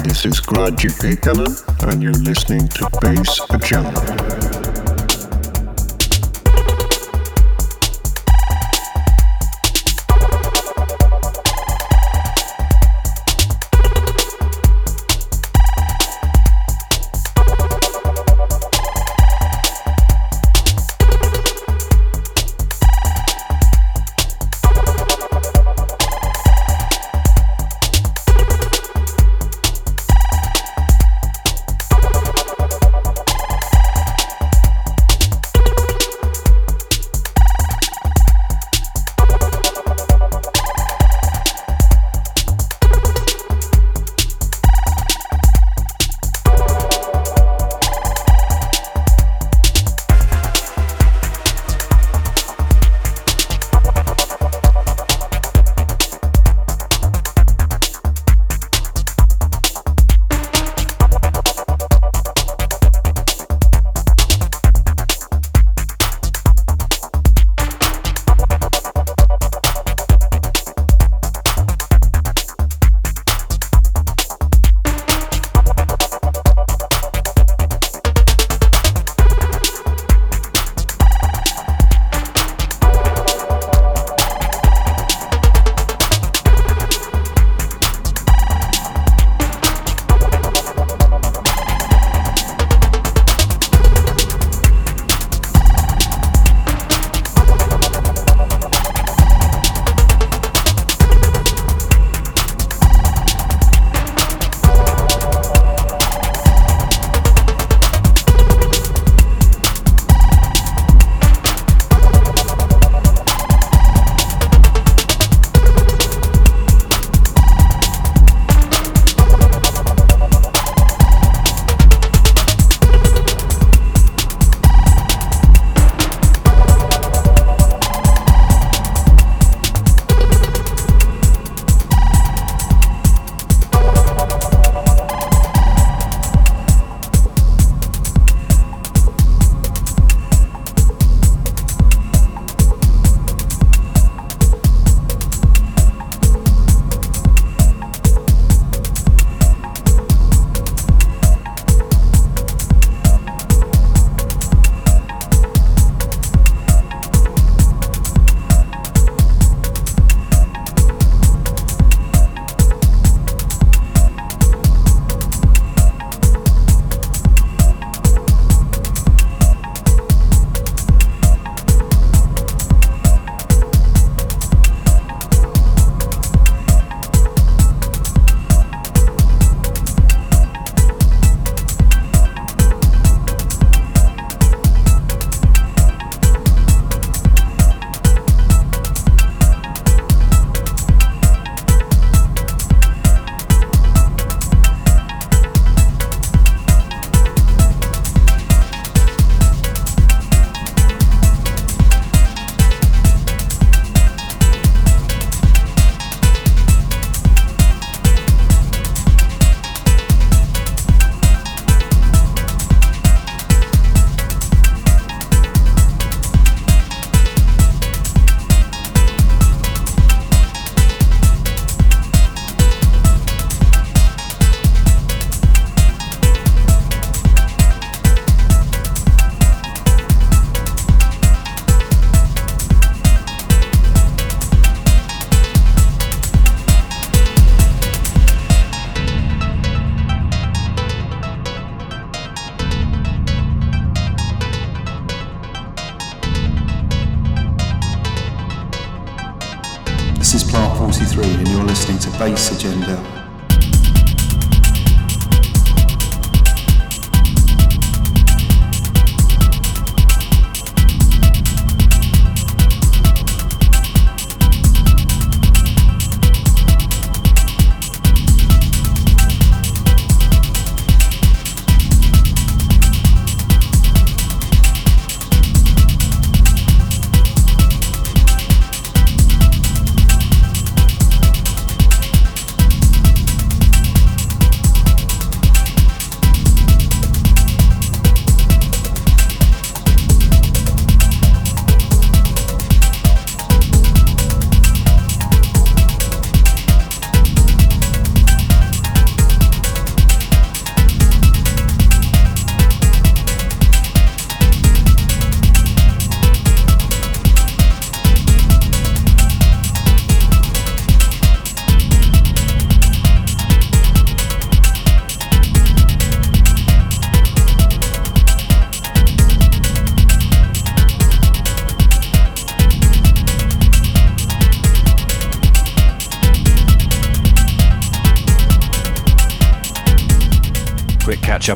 this 0.06 0.24
is 0.24 0.40
Gradji 0.40 0.88
Pekala, 1.00 1.48
and 1.90 2.00
you're 2.00 2.12
listening 2.12 2.68
to 2.68 2.88
Bass 3.00 3.40
Agenda. 3.50 4.35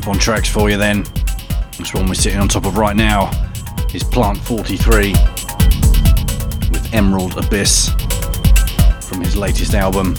Up 0.01 0.07
on 0.07 0.17
tracks 0.17 0.49
for 0.49 0.69
you 0.69 0.77
then. 0.77 1.03
This 1.77 1.93
one 1.93 2.07
we're 2.07 2.15
sitting 2.15 2.39
on 2.39 2.47
top 2.47 2.65
of 2.65 2.77
right 2.77 2.95
now 2.95 3.29
is 3.93 4.03
Plant 4.03 4.39
43 4.39 5.11
with 6.71 6.89
Emerald 6.91 7.37
Abyss 7.37 7.89
from 9.01 9.21
his 9.21 9.35
latest 9.35 9.75
album. 9.75 10.15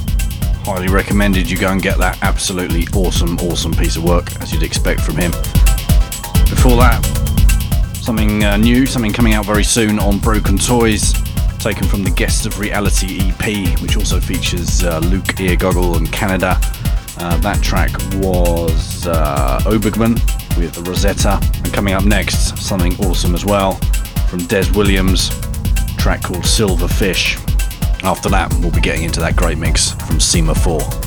Highly 0.64 0.88
recommended 0.88 1.50
you 1.50 1.58
go 1.58 1.70
and 1.72 1.82
get 1.82 1.98
that 1.98 2.22
absolutely 2.22 2.86
awesome, 2.94 3.36
awesome 3.38 3.72
piece 3.72 3.96
of 3.96 4.04
work 4.04 4.40
as 4.40 4.52
you'd 4.52 4.62
expect 4.62 5.00
from 5.00 5.16
him. 5.16 5.32
Before 6.50 6.76
that, 6.76 7.00
something 7.94 8.44
uh, 8.44 8.56
new, 8.58 8.86
something 8.86 9.12
coming 9.12 9.34
out 9.34 9.46
very 9.46 9.64
soon 9.64 9.98
on 9.98 10.18
Broken 10.18 10.58
Toys, 10.58 11.12
taken 11.58 11.88
from 11.88 12.04
the 12.04 12.12
Guests 12.14 12.46
of 12.46 12.60
Reality 12.60 13.18
EP, 13.20 13.80
which 13.80 13.96
also 13.96 14.20
features 14.20 14.84
uh, 14.84 15.00
Luke 15.00 15.40
Eargoggle 15.40 15.96
and 15.96 16.12
Canada. 16.12 16.58
Uh, 17.18 17.36
that 17.38 17.60
track 17.62 17.90
was 18.22 18.91
uh, 19.06 19.60
Obergman 19.64 20.14
with 20.56 20.76
Rosetta, 20.86 21.40
and 21.42 21.72
coming 21.72 21.94
up 21.94 22.04
next, 22.04 22.58
something 22.58 22.94
awesome 23.06 23.34
as 23.34 23.44
well 23.44 23.78
from 24.32 24.40
Dez 24.40 24.74
Williams, 24.74 25.28
track 25.98 26.22
called 26.22 26.46
Silver 26.46 26.88
Fish. 26.88 27.36
After 28.02 28.30
that, 28.30 28.50
we'll 28.60 28.70
be 28.70 28.80
getting 28.80 29.04
into 29.04 29.20
that 29.20 29.36
great 29.36 29.58
mix 29.58 29.92
from 29.92 30.20
SEMA 30.20 30.54
4. 30.54 31.01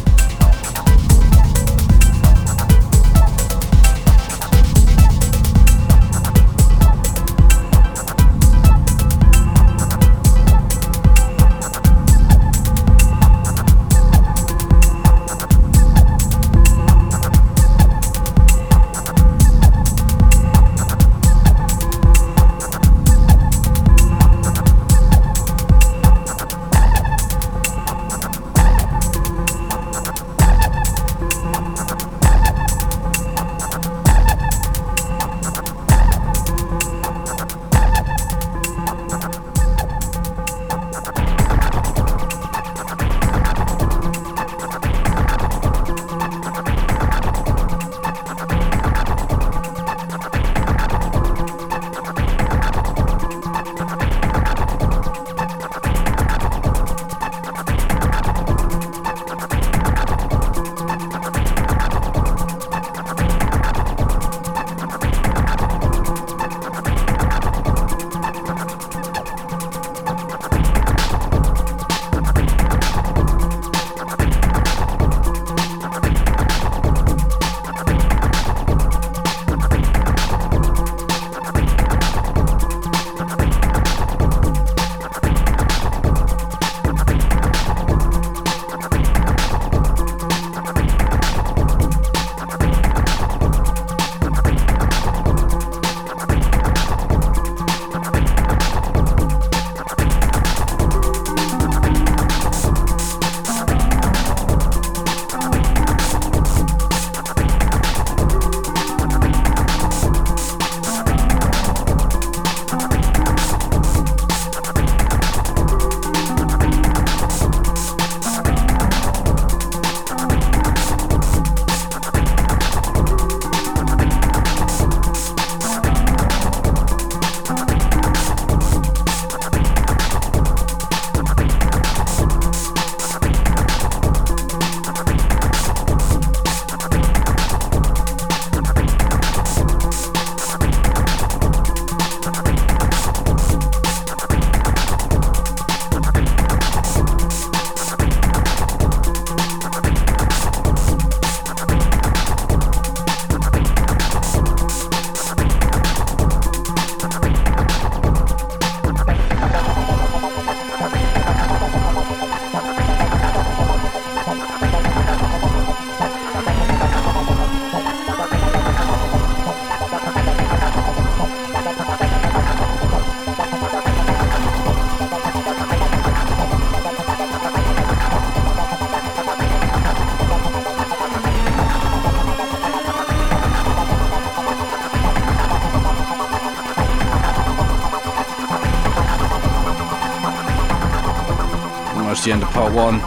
Part 192.55 192.73
one. 192.73 193.01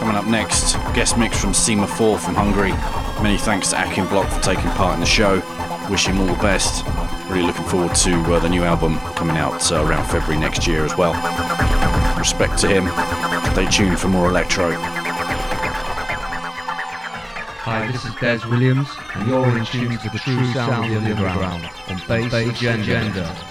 Coming 0.00 0.16
up 0.16 0.26
next, 0.26 0.74
guest 0.94 1.16
mix 1.16 1.40
from 1.40 1.54
SEMA 1.54 1.86
4 1.86 2.18
from 2.18 2.34
Hungary. 2.34 2.72
Many 3.22 3.38
thanks 3.38 3.70
to 3.70 3.80
Achim 3.80 4.08
Bloch 4.08 4.28
for 4.28 4.40
taking 4.40 4.68
part 4.70 4.94
in 4.94 5.00
the 5.00 5.06
show. 5.06 5.36
Wish 5.88 6.08
him 6.08 6.18
all 6.18 6.26
the 6.26 6.42
best. 6.42 6.84
Really 7.30 7.46
looking 7.46 7.66
forward 7.66 7.94
to 7.94 8.20
uh, 8.34 8.40
the 8.40 8.48
new 8.48 8.64
album 8.64 8.98
coming 9.14 9.36
out 9.36 9.70
uh, 9.70 9.86
around 9.86 10.06
February 10.06 10.40
next 10.40 10.66
year 10.66 10.84
as 10.84 10.96
well. 10.96 11.12
Respect 12.18 12.58
to 12.58 12.66
him. 12.66 12.88
Stay 13.52 13.66
tuned 13.70 14.00
for 14.00 14.08
more 14.08 14.28
electro. 14.28 14.72
Hi, 17.62 17.86
this 17.92 18.04
is 18.04 18.10
Dez 18.14 18.44
Williams, 18.50 18.88
and 19.14 19.28
you're 19.28 19.56
in 19.56 19.64
tune 19.66 19.98
to 19.98 20.10
the 20.10 20.18
true 20.18 20.52
sound 20.52 20.92
of 20.92 21.04
the 21.04 21.12
underground 21.12 21.70
on 21.86 22.02
Bass 22.08 22.34
Agenda. 22.34 23.49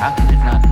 How 0.00 0.10
can 0.14 0.32
it 0.32 0.38
not 0.38 0.69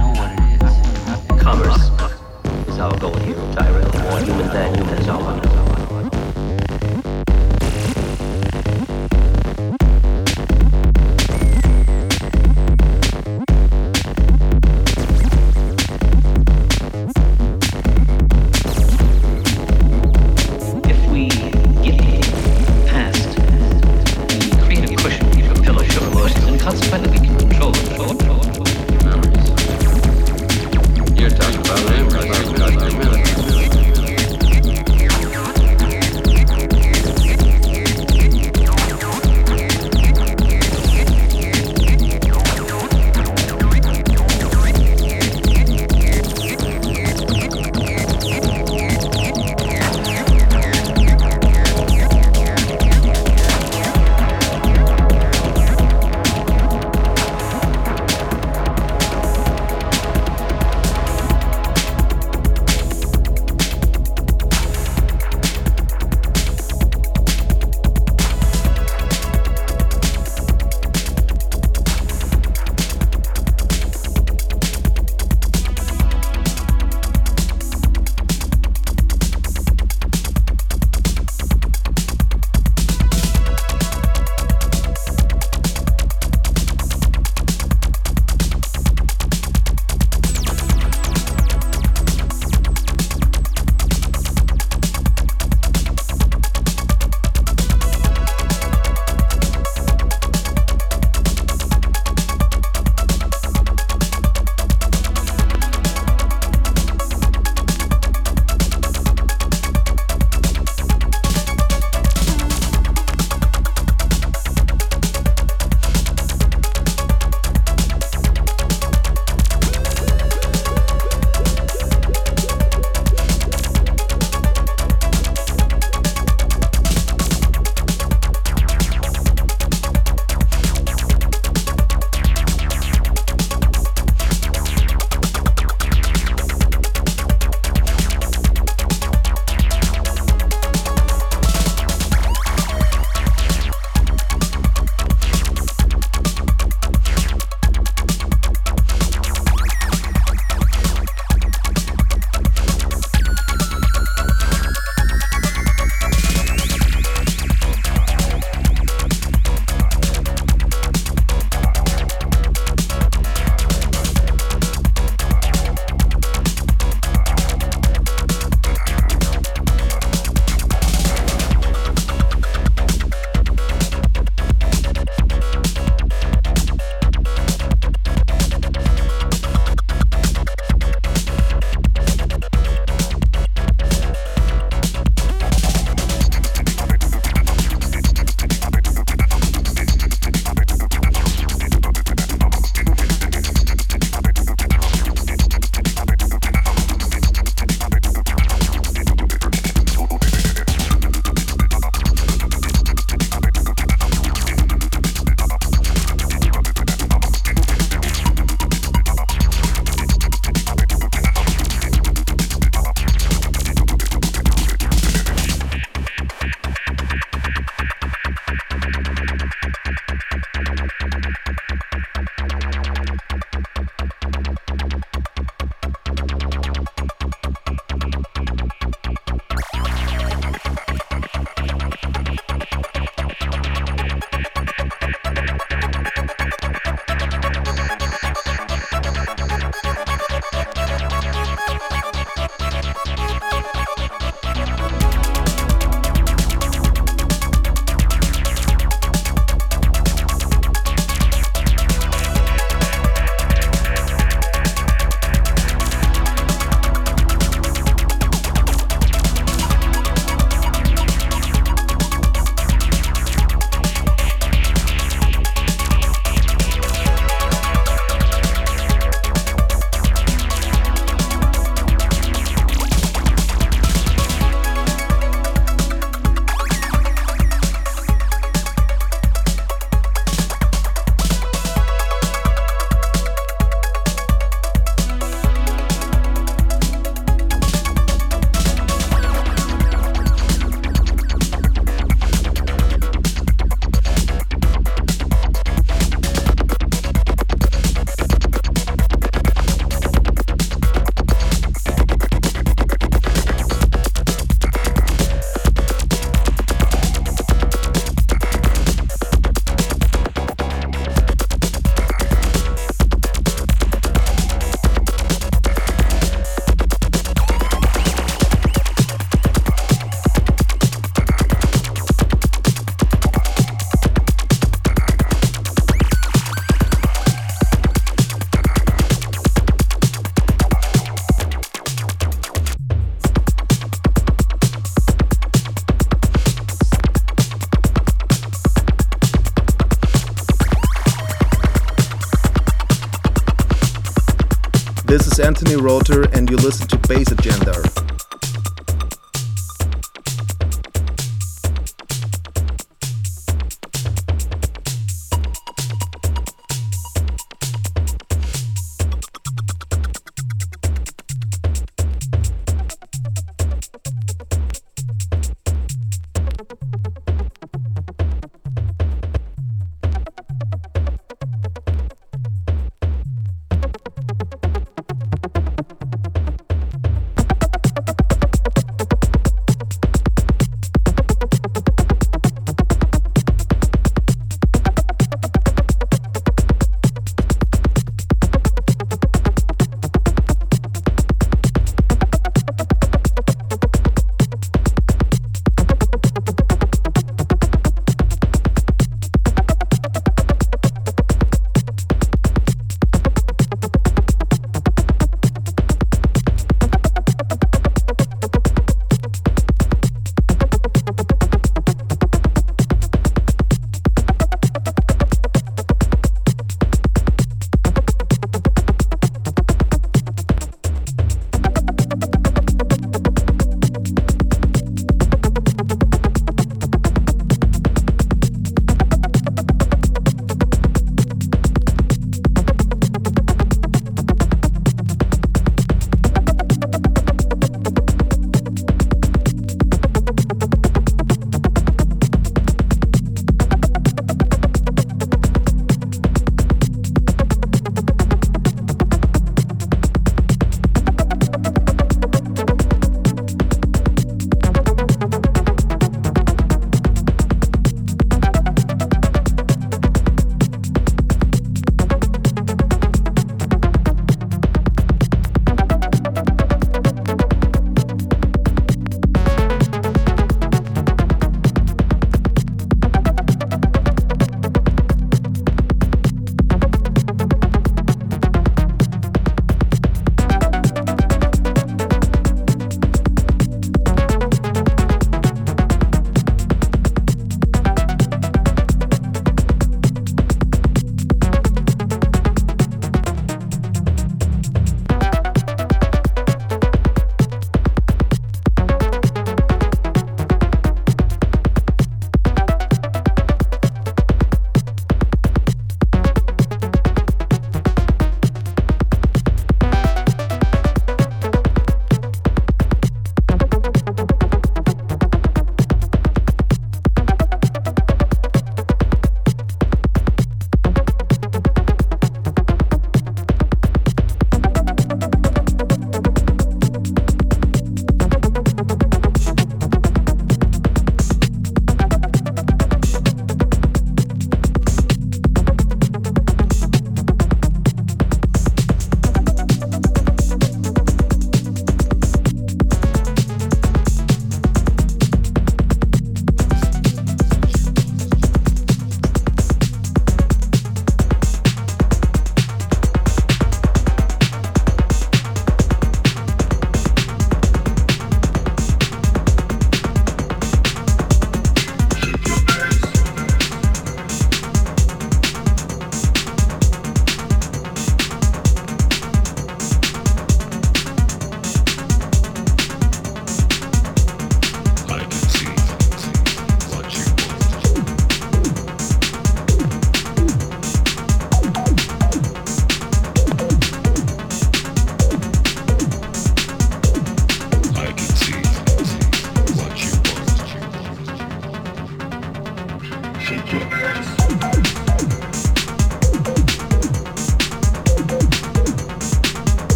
Anthony 345.49 345.77
Rother, 345.77 346.25
and 346.35 346.51
you 346.51 346.59
listen 346.59 346.87
to 346.89 346.99
Bass 347.09 347.33
Agenda. 347.33 347.98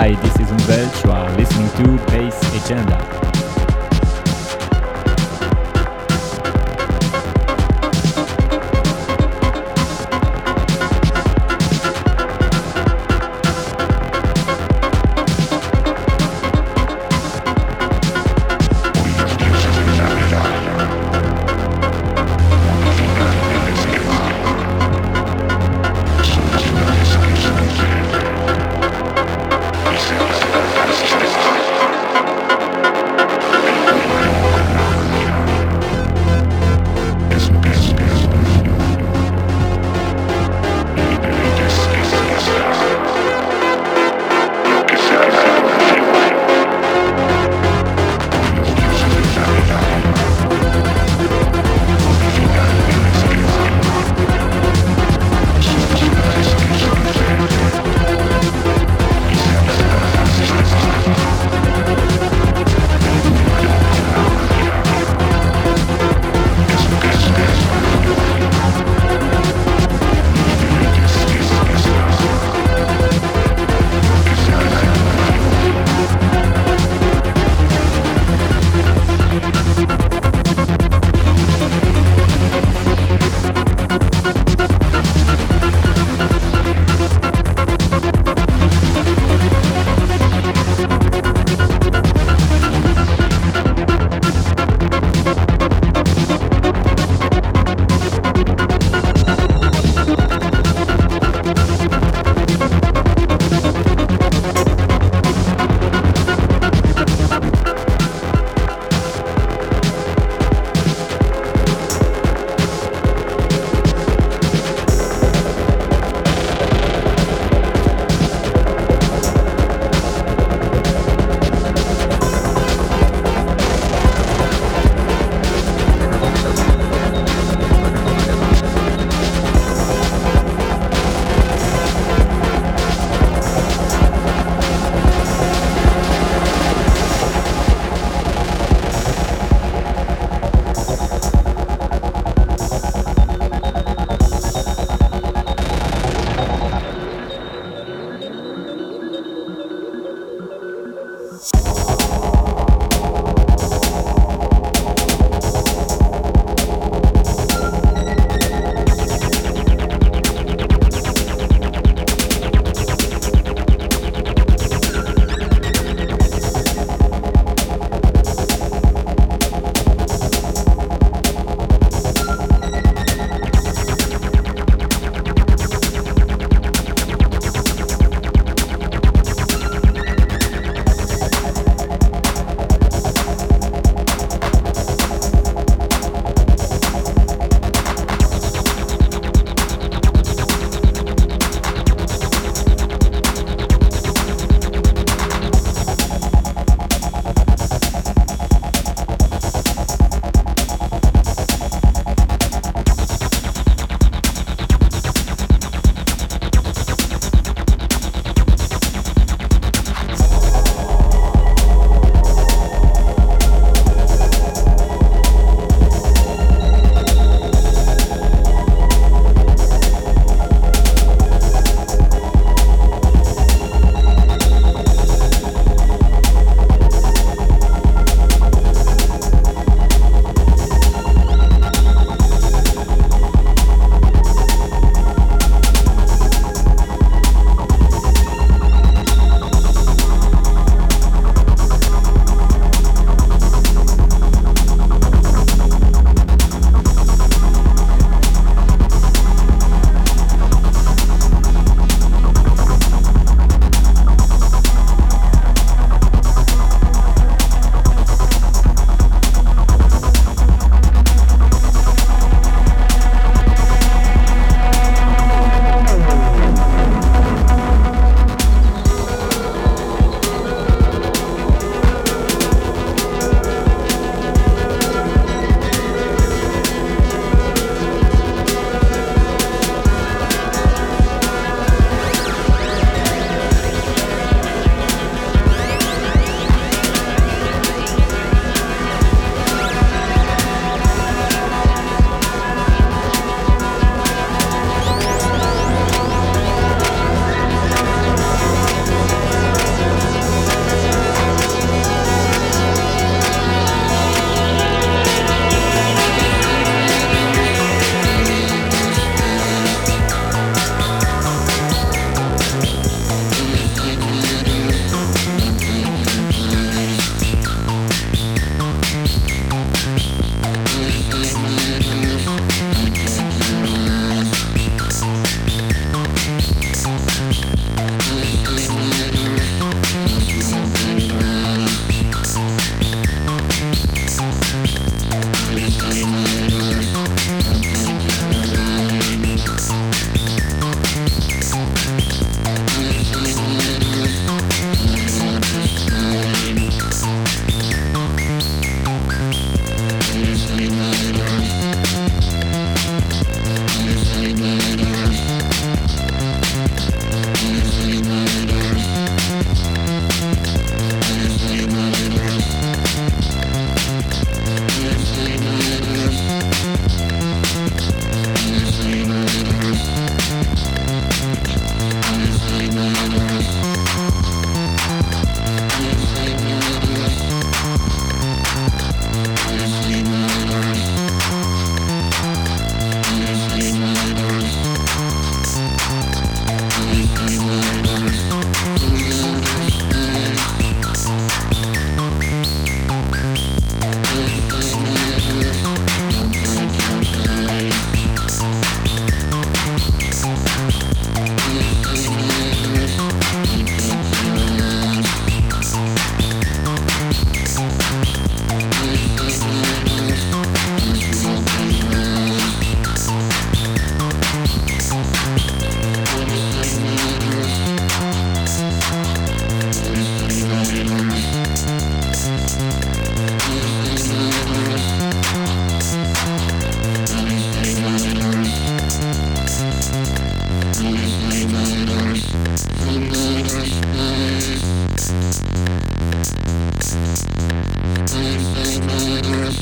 Hi, 0.00 0.14
this 0.22 0.34
is 0.40 0.50
Umwelt. 0.50 1.04
You 1.04 1.10
are 1.10 1.30
listening 1.36 1.68
to 1.76 2.06
Bass 2.06 2.64
Agenda. 2.64 3.19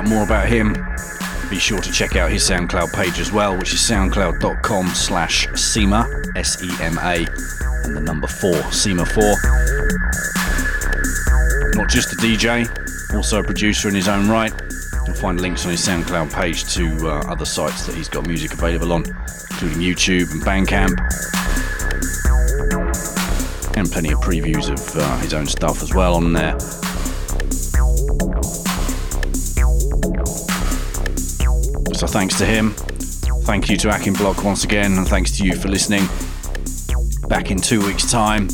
out 0.00 0.08
more 0.08 0.24
about 0.24 0.48
him, 0.48 0.72
be 1.50 1.58
sure 1.58 1.80
to 1.80 1.92
check 1.92 2.16
out 2.16 2.30
his 2.30 2.48
SoundCloud 2.48 2.92
page 2.94 3.18
as 3.18 3.32
well, 3.32 3.56
which 3.58 3.74
is 3.74 3.80
soundcloud.com 3.80 4.86
slash 4.88 5.46
Sema, 5.54 6.08
S-E-M-A, 6.36 7.26
and 7.84 7.96
the 7.96 8.00
number 8.00 8.26
4, 8.26 8.52
Sema4. 8.52 9.34
Not 11.74 11.90
just 11.90 12.12
a 12.12 12.16
DJ, 12.16 12.66
also 13.14 13.40
a 13.40 13.44
producer 13.44 13.88
in 13.88 13.94
his 13.94 14.08
own 14.08 14.28
right. 14.28 14.52
You'll 15.06 15.16
find 15.16 15.40
links 15.40 15.64
on 15.66 15.72
his 15.72 15.86
SoundCloud 15.86 16.32
page 16.32 16.72
to 16.74 17.08
uh, 17.08 17.22
other 17.30 17.44
sites 17.44 17.84
that 17.86 17.94
he's 17.94 18.08
got 18.08 18.26
music 18.26 18.54
available 18.54 18.92
on, 18.92 19.04
including 19.50 19.78
YouTube 19.78 20.30
and 20.30 20.42
Bandcamp. 20.42 20.96
And 23.76 23.90
plenty 23.90 24.12
of 24.12 24.20
previews 24.20 24.70
of 24.70 24.96
uh, 24.96 25.18
his 25.18 25.34
own 25.34 25.46
stuff 25.46 25.82
as 25.82 25.92
well 25.94 26.14
on 26.14 26.32
there. 26.32 26.56
Thanks 32.10 32.36
to 32.38 32.44
him. 32.44 32.72
Thank 33.44 33.70
you 33.70 33.76
to 33.78 33.94
Achim 33.94 34.14
Bloch 34.14 34.42
once 34.42 34.64
again, 34.64 34.98
and 34.98 35.06
thanks 35.06 35.36
to 35.38 35.44
you 35.44 35.54
for 35.54 35.68
listening. 35.68 36.02
Back 37.28 37.52
in 37.52 37.60
two 37.60 37.84
weeks' 37.86 38.10
time. 38.10 38.48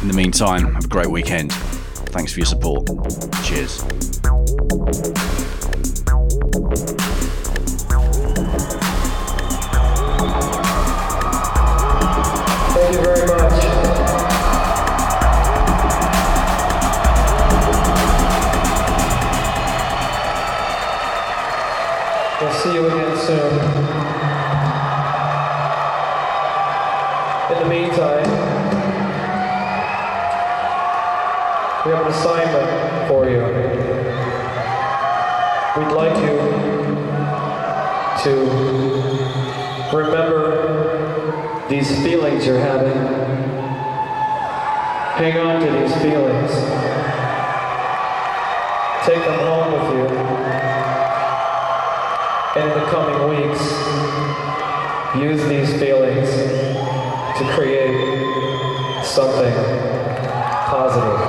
In 0.00 0.08
the 0.08 0.14
meantime, 0.14 0.72
have 0.72 0.84
a 0.84 0.88
great 0.88 1.10
weekend. 1.10 1.52
Thanks 1.52 2.32
for 2.32 2.38
your 2.38 2.46
support. 2.46 2.86
Cheers. 3.44 4.09
We'd 35.90 35.96
like 35.96 36.16
you 36.22 36.36
to 38.22 38.32
remember 39.92 41.66
these 41.68 41.90
feelings 42.04 42.46
you're 42.46 42.60
having. 42.60 42.96
Hang 45.18 45.36
on 45.38 45.60
to 45.60 45.66
these 45.72 45.92
feelings. 46.00 46.52
Take 49.04 49.24
them 49.24 49.40
home 49.40 49.72
with 49.72 49.88
you. 49.96 50.06
In 52.62 52.68
the 52.68 52.84
coming 52.86 53.20
weeks, 53.28 53.62
use 55.16 55.42
these 55.48 55.70
feelings 55.80 56.30
to 57.36 57.44
create 57.52 57.96
something 59.04 59.54
positive. 60.68 61.19